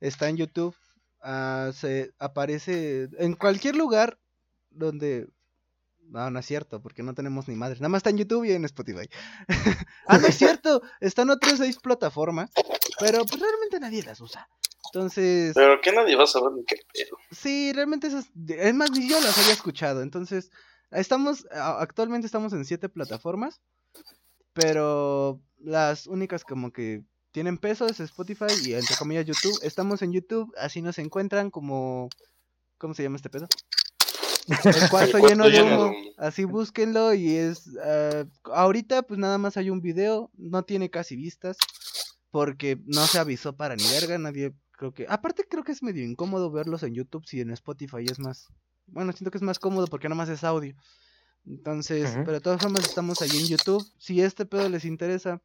[0.00, 0.74] Está en YouTube.
[1.22, 4.18] ah, se aparece en cualquier lugar
[4.74, 5.28] donde.
[6.06, 7.76] No, no es cierto, porque no tenemos ni madre.
[7.76, 9.08] Nada más está en YouTube y en Spotify.
[10.06, 10.82] ah, no es cierto.
[11.00, 12.50] Están otras seis plataformas.
[13.00, 14.48] Pero pues realmente nadie las usa.
[14.92, 15.54] Entonces.
[15.54, 17.16] Pero que nadie va a saber ni qué pedo.
[17.30, 20.02] Sí, realmente esas, es más, ni yo las había escuchado.
[20.02, 20.50] Entonces,
[20.90, 23.60] estamos, actualmente estamos en siete plataformas,
[24.52, 27.02] pero las únicas como que
[27.32, 29.58] tienen peso es Spotify y entre comillas YouTube.
[29.62, 32.08] Estamos en YouTube, así nos encuentran como,
[32.78, 33.48] ¿cómo se llama este pedo?
[34.48, 34.56] El
[34.90, 35.92] cuarto lleno de humo.
[36.16, 37.70] Así búsquenlo y es...
[37.82, 41.56] ah, ahorita pues nada más hay un video, no tiene casi vistas,
[42.30, 45.06] porque no se avisó para ni verga, nadie creo que...
[45.08, 48.48] Aparte creo que es medio incómodo verlos en YouTube si en Spotify es más...
[48.86, 50.74] Bueno, siento que es más cómodo porque nada más es audio.
[51.46, 53.86] Entonces, pero de todas formas estamos ahí en YouTube.
[53.98, 55.42] Si este pedo les interesa,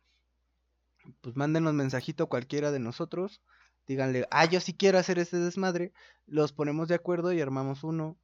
[1.22, 3.42] pues mándenos mensajito a cualquiera de nosotros.
[3.88, 5.92] Díganle, ah, yo sí quiero hacer este desmadre.
[6.26, 8.18] Los ponemos de acuerdo y armamos uno.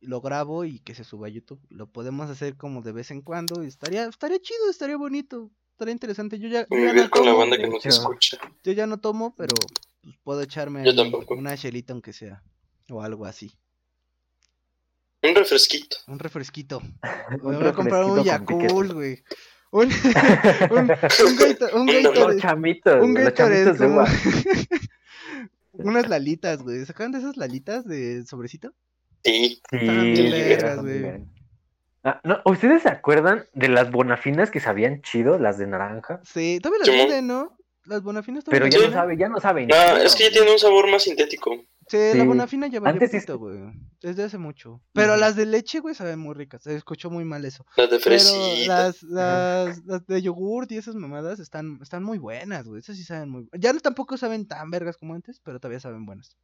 [0.00, 1.60] Lo grabo y que se suba a YouTube.
[1.68, 3.62] Lo podemos hacer como de vez en cuando.
[3.62, 5.50] Y estaría, estaría chido, estaría bonito.
[5.72, 6.38] Estaría interesante.
[6.38, 7.38] Yo ya, yo ya no con la tomo.
[7.38, 8.38] banda que nos escucha.
[8.64, 9.54] Yo ya no tomo, pero
[10.02, 10.84] pues, puedo echarme
[11.30, 12.42] una chelita aunque sea.
[12.90, 13.50] O algo así.
[15.22, 15.96] Un refresquito.
[16.06, 16.80] Un refresquito.
[17.42, 18.24] Me voy a comprar un.
[18.24, 19.22] Yakult, güey.
[19.72, 19.84] Un,
[20.70, 22.40] un, un, Gator- un Los Gatorade.
[22.40, 23.14] chamitos, Un
[23.78, 24.04] como-.
[25.72, 26.84] Unas lalitas, güey.
[26.84, 28.74] ¿Se acuerdan de esas lalitas de sobrecito?
[29.24, 29.60] Sí.
[29.70, 31.24] Sí, vergas, eran güey.
[32.02, 36.20] Ah, no, ¿Ustedes se acuerdan de las bonafinas que sabían chido, las de naranja?
[36.24, 37.56] Sí, todavía las venden, ¿no?
[37.84, 39.68] Las bonafinas Pero todavía ya las no sabe, ya no saben.
[39.72, 41.56] Ah, chido, es que ya tiene un sabor más sintético.
[41.88, 42.26] Sí, la Sí.
[42.26, 43.58] bonafina ya valió Antes se- güey.
[44.00, 44.80] Desde hace mucho.
[44.92, 46.62] Pero las de leche, güey, saben muy ricas.
[46.62, 47.66] Se escuchó muy mal eso.
[47.76, 48.82] Las de Pero fresita.
[48.84, 52.78] las, las, las de yogurt y esas mamadas están, están muy buenas, güey.
[52.80, 56.06] Esas sí saben muy Ya no tampoco saben tan vergas como antes, pero todavía saben
[56.06, 56.36] buenas.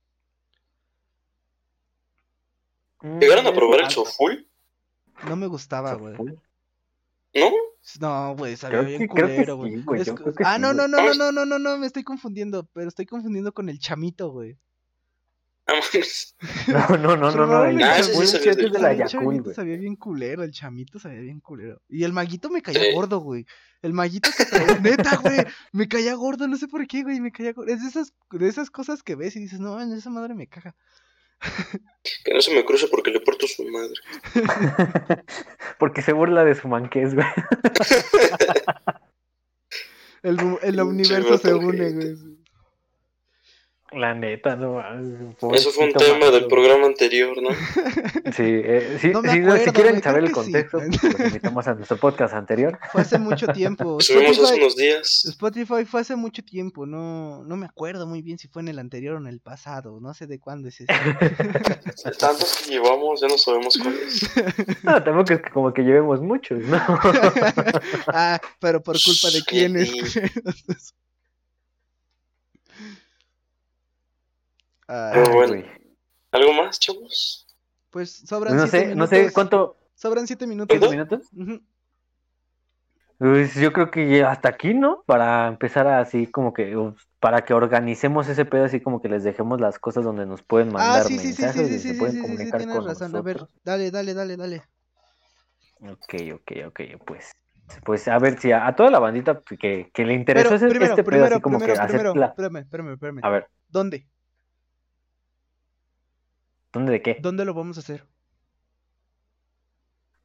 [3.02, 4.48] Mm, ¿Llegaron a probar el choful?
[5.28, 6.14] No me gustaba, güey.
[7.34, 7.50] ¿No?
[8.00, 9.74] No, güey, sabía Creo bien que- culero, güey.
[10.44, 11.16] ah, sí, no, no, no, no, Vamos.
[11.18, 14.58] no, no, no, no, me estoy confundiendo, pero estoy confundiendo con el chamito, güey.
[15.68, 15.80] Ah.
[16.68, 17.64] No, no, no, no, no.
[17.64, 18.12] El Ah, sí
[18.50, 19.54] de la chamito güey.
[19.54, 21.80] sabía bien culero, el chamito sabía bien culero.
[21.88, 23.46] Y el maguito me caía gordo, güey.
[23.82, 24.78] El maguito que traía,
[25.14, 25.38] neta, güey,
[25.72, 27.72] me caía gordo, no sé por qué, güey, me caía gordo.
[27.72, 30.74] Es de esas, de esas cosas que ves y dices, no, esa madre me caga.
[32.24, 33.94] Que no se me cruce porque le porto su madre.
[35.78, 37.26] Porque se burla de su manqués, güey.
[40.22, 42.35] El, el universo se une, güey.
[43.96, 44.82] La neta, no.
[45.54, 47.48] Eso fue un tema del programa anterior, ¿no?
[48.32, 51.74] Sí, eh, sí, No sí, acuerdo, si quieren saber el contexto, pues, los invitamos a
[51.74, 52.78] nuestro podcast anterior.
[52.92, 53.98] Fue hace mucho tiempo.
[54.02, 55.24] Subimos hace Spotify, unos días.
[55.24, 58.78] Spotify fue hace mucho tiempo, no, no me acuerdo muy bien si fue en el
[58.78, 60.86] anterior o en el pasado, no sé de cuándo es ese.
[62.18, 64.84] Tantos que llevamos, ya no sabemos cuál es.
[64.84, 66.76] No, tampoco es que como que llevemos muchos, ¿no?
[68.08, 69.90] ah, pero por culpa de quiénes.
[69.90, 70.30] cállate.
[70.30, 70.52] Ah,
[74.66, 75.48] Pero Ay, bueno.
[75.48, 75.64] güey.
[76.32, 77.46] ¿Algo más, chavos?
[77.90, 78.96] pues sobran No siete sé, minutos.
[78.96, 79.76] no sé cuánto.
[79.94, 80.76] Sobran siete minutos.
[80.78, 81.30] ¿Siete minutos?
[83.18, 85.02] Pues yo creo que hasta aquí, ¿no?
[85.06, 86.76] Para empezar así como que,
[87.18, 90.68] para que organicemos ese pedo, así como que les dejemos las cosas donde nos pueden
[90.68, 92.28] Ah, mandar sí, sí, sí, sí, mensajes sí, y sí, se sí, pueden sí, sí,
[92.28, 93.16] sí, comunicar tienes con razón.
[93.16, 93.50] A ver, nosotros.
[93.64, 94.62] dale, dale, dale, dale.
[95.80, 97.32] Ok, ok, ok, pues.
[97.84, 100.68] Pues a ver si a, a toda la bandita que, que le interesó Pero ese-
[100.68, 103.20] primero, este pedo, primero, así como primero, que hacer primero, la- espérame, espérame, espérame.
[103.22, 104.06] A ver, ¿Dónde?
[106.76, 107.16] ¿Dónde de qué?
[107.20, 108.06] ¿Dónde lo vamos a hacer?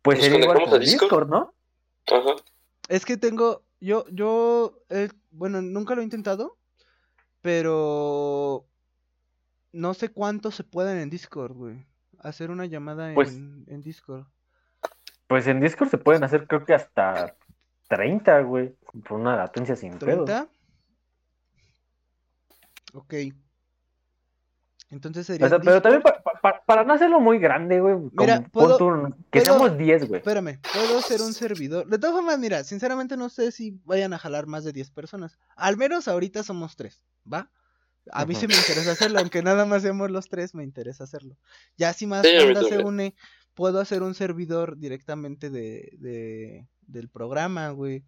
[0.01, 1.01] Pues ¿Nos sería igual por a Discord?
[1.01, 1.53] Discord, ¿no?
[2.07, 2.35] Ajá.
[2.89, 6.57] Es que tengo, yo, yo, eh, bueno, nunca lo he intentado,
[7.41, 8.65] pero
[9.71, 11.85] no sé cuánto se pueden en Discord, güey.
[12.19, 14.25] Hacer una llamada en, Pues- en Discord.
[15.27, 17.37] Pues en Discord se pueden hacer creo que hasta
[17.87, 18.75] 30, güey,
[19.07, 20.25] por una latencia sin pedo.
[20.25, 20.49] ¿30?
[22.93, 23.13] Ok.
[24.89, 27.79] Entonces sería O sea, en pero también pa- pa- pa- para no hacerlo muy grande,
[27.79, 30.19] güey, Mira, puedo- tú que puedo- seamos 10, güey.
[30.19, 31.87] Espérame, puedo hacer un servidor.
[31.87, 35.37] De todas formas, mira, sinceramente no sé si vayan a jalar más de 10 personas.
[35.55, 37.51] Al menos ahorita somos 3, ¿va?
[38.11, 41.37] A mí sí me interesa hacerlo, aunque nada más seamos los tres, me interesa hacerlo.
[41.77, 43.15] Ya si más Sí, banda se une,
[43.53, 48.03] puedo hacer un servidor directamente de, de- del programa, güey.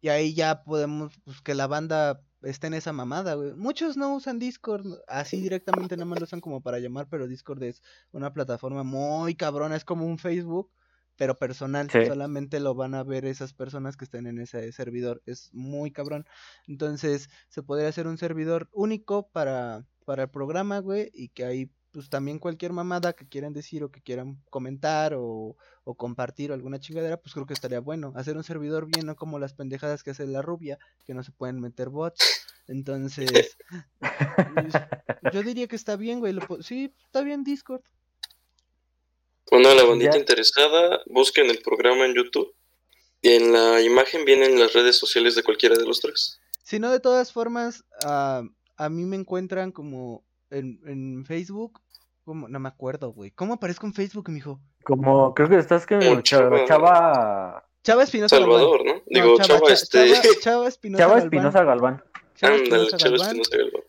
[0.00, 3.54] Y ahí ya podemos, pues que la banda esté en esa mamada, güey.
[3.54, 7.62] Muchos no usan Discord, así directamente nada más lo usan como para llamar, pero Discord
[7.62, 7.82] es
[8.12, 10.70] una plataforma muy cabrona, es como un Facebook,
[11.16, 11.90] pero personal.
[11.90, 12.06] Sí.
[12.06, 15.22] Solamente lo van a ver esas personas que estén en ese servidor.
[15.26, 16.24] Es muy cabrón.
[16.66, 21.70] Entonces, se podría hacer un servidor único para, para el programa, güey, y que ahí,
[21.92, 26.54] pues también cualquier mamada que quieran decir o que quieran comentar o, o compartir o
[26.54, 28.12] alguna chingadera, pues creo que estaría bueno.
[28.16, 31.32] Hacer un servidor bien, no como las pendejadas que hace la rubia, que no se
[31.32, 32.46] pueden meter bots.
[32.68, 33.56] Entonces,
[33.98, 34.74] pues,
[35.32, 36.32] yo diría que está bien, güey.
[36.32, 37.82] lo sí, está bien Discord.
[39.50, 40.18] Bueno, a la bandita Ya.
[40.18, 42.54] interesada, busquen el programa en YouTube.
[43.22, 46.40] Y en la imagen vienen las redes sociales de cualquiera de los tres.
[46.62, 48.42] Si no, de todas formas, ah,
[48.76, 51.80] a mí me encuentran como en, en Facebook.
[52.24, 53.30] Como, no me acuerdo, güey.
[53.32, 54.60] ¿Cómo aparezco en Facebook, mijo?
[54.84, 58.58] Como, creo que estás que Chava, Chava- Chava, Chava Espinosa Galván.
[58.60, 58.94] Salvador, ¿no?
[58.94, 60.12] No, Digo, Chava, Chava, Cha- este.
[60.14, 61.26] Chava, Chava Espinosa Chava Galván.
[61.26, 62.04] Espinosa Galván.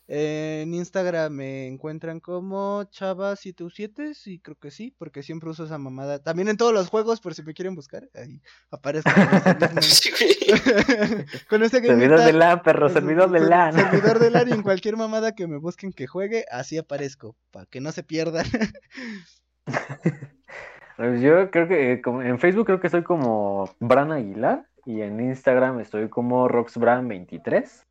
[0.07, 5.77] Eh, en Instagram me encuentran como Chava7U7, sí, creo que sí, porque siempre uso esa
[5.77, 6.19] mamada.
[6.21, 8.41] También en todos los juegos, por si me quieren buscar, ahí
[8.71, 9.09] aparezco
[11.49, 13.73] con este Servidor de LAN, perro, Ser- servidor de LAN.
[13.73, 17.65] Servidor de LAN y en cualquier mamada que me busquen que juegue, así aparezco, para
[17.67, 18.45] que no se pierdan.
[20.97, 25.01] Pues Yo creo que eh, como- en Facebook creo que estoy como Bran Aguilar y
[25.01, 27.83] en Instagram estoy como RoxBran23.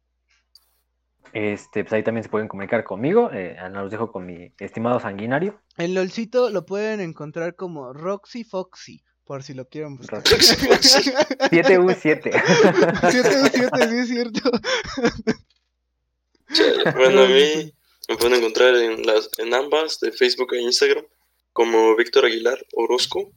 [1.32, 3.30] Este, pues ahí también se pueden comunicar conmigo.
[3.32, 5.60] Eh, los dejo con mi estimado sanguinario.
[5.76, 10.18] En LOLcito lo pueden encontrar como Roxy Foxy, por si lo quieren buscar.
[10.24, 11.10] Roxy Foxy.
[11.50, 12.32] 7U7.
[12.32, 14.50] 7U7, sí es cierto.
[16.52, 16.90] Chale.
[16.96, 17.72] Bueno, a mí
[18.08, 21.04] me pueden encontrar en, las, en ambas, de Facebook e Instagram,
[21.52, 23.30] como Víctor Aguilar Orozco.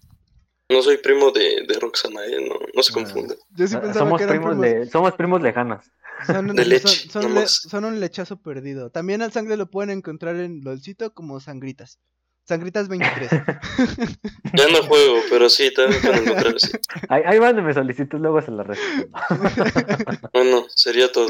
[0.70, 2.38] No soy primo de, de Roxana, ¿eh?
[2.48, 2.96] no, no se Ah.
[2.96, 3.36] confunda.
[3.52, 4.86] Yo sí pensaba somos, que eran primos primos.
[4.86, 5.86] de, somos primos lejanos.
[6.20, 8.90] Son, un- de leche, son- son le- son un lechazo perdido.
[8.92, 12.00] También al sangre lo pueden encontrar en LOLcito como Sangritas.
[12.46, 13.30] Sangritas 23.
[14.56, 16.72] Ya no juego, pero sí, también me pueden encontrar así.
[17.10, 19.18] Ahí, ahí mándenme solicitud, luego se la respondo.
[20.34, 21.28] Bueno, sería todo.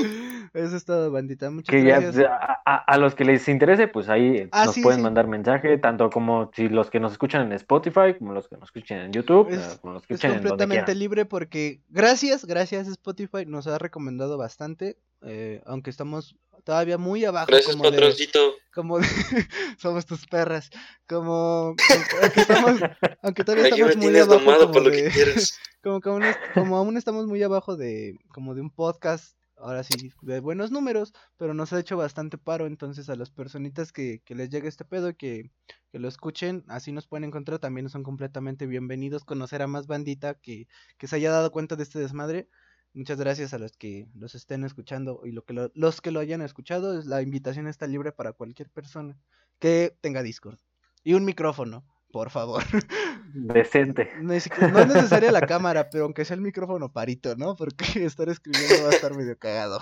[0.53, 1.49] Eso es todo, bandita.
[1.49, 2.25] Muchas Que ya, gracias.
[2.29, 5.03] a, a- a los que les interese, pues ahí Ah, nos sí, pueden sí.
[5.03, 8.65] mandar mensaje, tanto como si los que nos escuchan en Spotify, como los que nos
[8.69, 11.79] escuchan en YouTube, Es- eh, como los que Es escuchan en donde completamente libre porque
[11.89, 17.91] gracias, gracias Spotify nos ha recomendado bastante, eh, aunque estamos todavía muy abajo Gracias, como
[17.91, 18.29] de,
[18.73, 19.05] como de-
[19.77, 20.69] somos tus perras,
[21.07, 21.75] como
[22.21, 22.79] aunque, estamos,
[23.21, 25.59] aunque todavía Aquí me estamos muy abajo como por lo de- que quieras.
[25.81, 30.39] como aún, como aún estamos muy abajo de como de un podcast ahora sí de
[30.39, 34.49] buenos números pero nos ha hecho bastante paro entonces a las personitas que, que les
[34.49, 35.51] llegue este pedo que,
[35.91, 40.33] que lo escuchen así nos pueden encontrar también son completamente bienvenidos conocer a más bandita
[40.33, 40.67] que,
[40.97, 42.49] que se haya dado cuenta de este desmadre
[42.93, 46.19] muchas gracias a los que los estén escuchando y lo que lo- los que lo
[46.19, 49.17] hayan escuchado es la invitación está libre para cualquier persona
[49.59, 50.59] que tenga Discord
[51.03, 52.63] y un micrófono por favor
[53.33, 54.11] Decente.
[54.21, 54.47] no es,
[54.87, 57.55] necesaria la cámara, pero aunque sea el micrófono parito, ¿no?
[57.55, 59.79] Porque estar escribiendo va a estar medio cagado.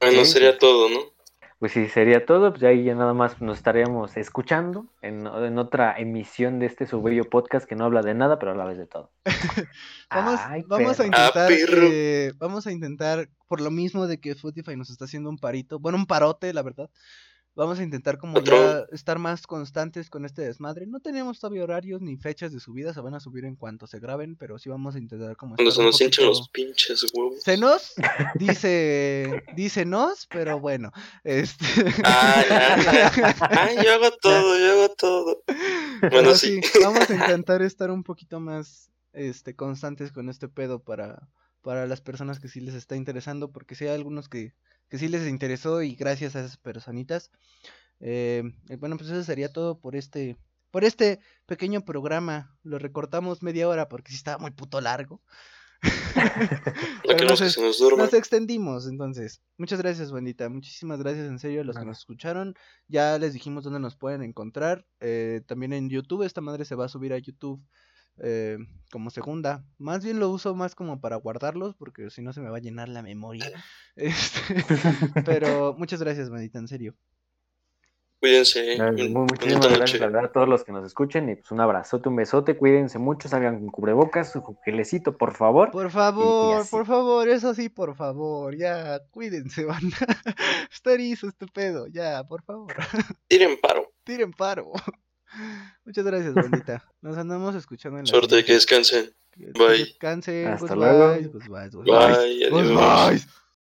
[0.00, 1.00] Bueno, sería todo, ¿no?
[1.58, 2.52] Pues sí, sería todo.
[2.52, 7.02] Pues ahí ya nada más nos estaríamos escuchando en, en otra emisión de este su
[7.02, 9.10] bello podcast que no habla de nada, pero a la vez de todo.
[10.10, 11.02] Vamos, Ay, vamos a.
[11.02, 15.28] Ah, intentar, eh, vamos a intentar, por lo mismo de que Spotify nos está haciendo
[15.28, 16.88] un parito, bueno, un parote, la verdad.
[17.58, 20.86] Vamos a intentar como ya estar más constantes con este desmadre.
[20.86, 23.98] No tenemos todavía horarios ni fechas de subida, se van a subir en cuanto se
[23.98, 27.42] graben, pero sí vamos a intentar como Cuando se nos hinchan poquito- los pinches huevos.
[27.42, 27.94] Se nos
[28.36, 30.92] dice, dice nos, pero bueno,
[31.24, 31.64] este.
[32.04, 33.36] Ah, ya, ya.
[33.50, 35.42] Ay, yo hago todo, yo hago todo.
[35.46, 36.60] Bueno, Pero sí.
[36.62, 41.28] sí, vamos a intentar estar un poquito más este constantes con este pedo para,
[41.62, 44.54] para las personas que sí les está interesando, porque sí hay algunos que,
[44.88, 47.30] que sí les interesó y gracias a esas personitas.
[48.00, 50.36] Eh, eh, bueno, pues eso sería todo por este,
[50.70, 52.56] por este pequeño programa.
[52.62, 55.22] Lo recortamos media hora porque sí estaba muy puto largo.
[57.28, 58.04] Nos, que se nos duerma.
[58.04, 59.42] nos extendimos, entonces.
[59.58, 60.48] Muchas gracias, bandita.
[60.48, 62.54] Muchísimas gracias, en serio, a los que nos escucharon.
[62.88, 64.86] Ya les dijimos dónde nos pueden encontrar.
[65.00, 66.24] eh, también en YouTube.
[66.24, 67.62] Esta madre se va a subir a YouTube
[68.22, 68.58] eh,
[68.90, 69.64] como segunda.
[69.78, 72.60] Más bien lo uso más como para guardarlos, porque si no se me va a
[72.60, 73.44] llenar la memoria.
[73.96, 74.54] Este,
[75.24, 76.94] pero muchas gracias, bandita, en serio.
[78.20, 78.76] Cuídense.
[78.92, 82.16] Muy- Muchísimas gracias verdad, a todos los que nos escuchen y pues un abrazote, un
[82.16, 85.70] besote, cuídense mucho, salgan con cubrebocas, su gelecito, por favor.
[85.70, 88.56] Por favor, por favor, eso sí, por favor.
[88.56, 89.96] Ya, cuídense, banda.
[90.70, 91.86] Está erizo este pedo.
[91.88, 92.74] Ya, por favor.
[93.28, 93.92] Tiren paro.
[94.04, 94.72] Tiren paro.
[95.84, 96.84] Muchas gracias, bandita.
[97.00, 99.10] Nos andamos escuchando en la Suerte, que descansen.
[99.32, 99.78] Que Bye.
[99.84, 100.48] Descansen.
[100.48, 101.32] Hasta goodbyes, luego.
[101.32, 101.96] goodbyes, goodbyes.
[101.98, 102.50] Bye, adiós.
[102.50, 103.28] Goodbyes.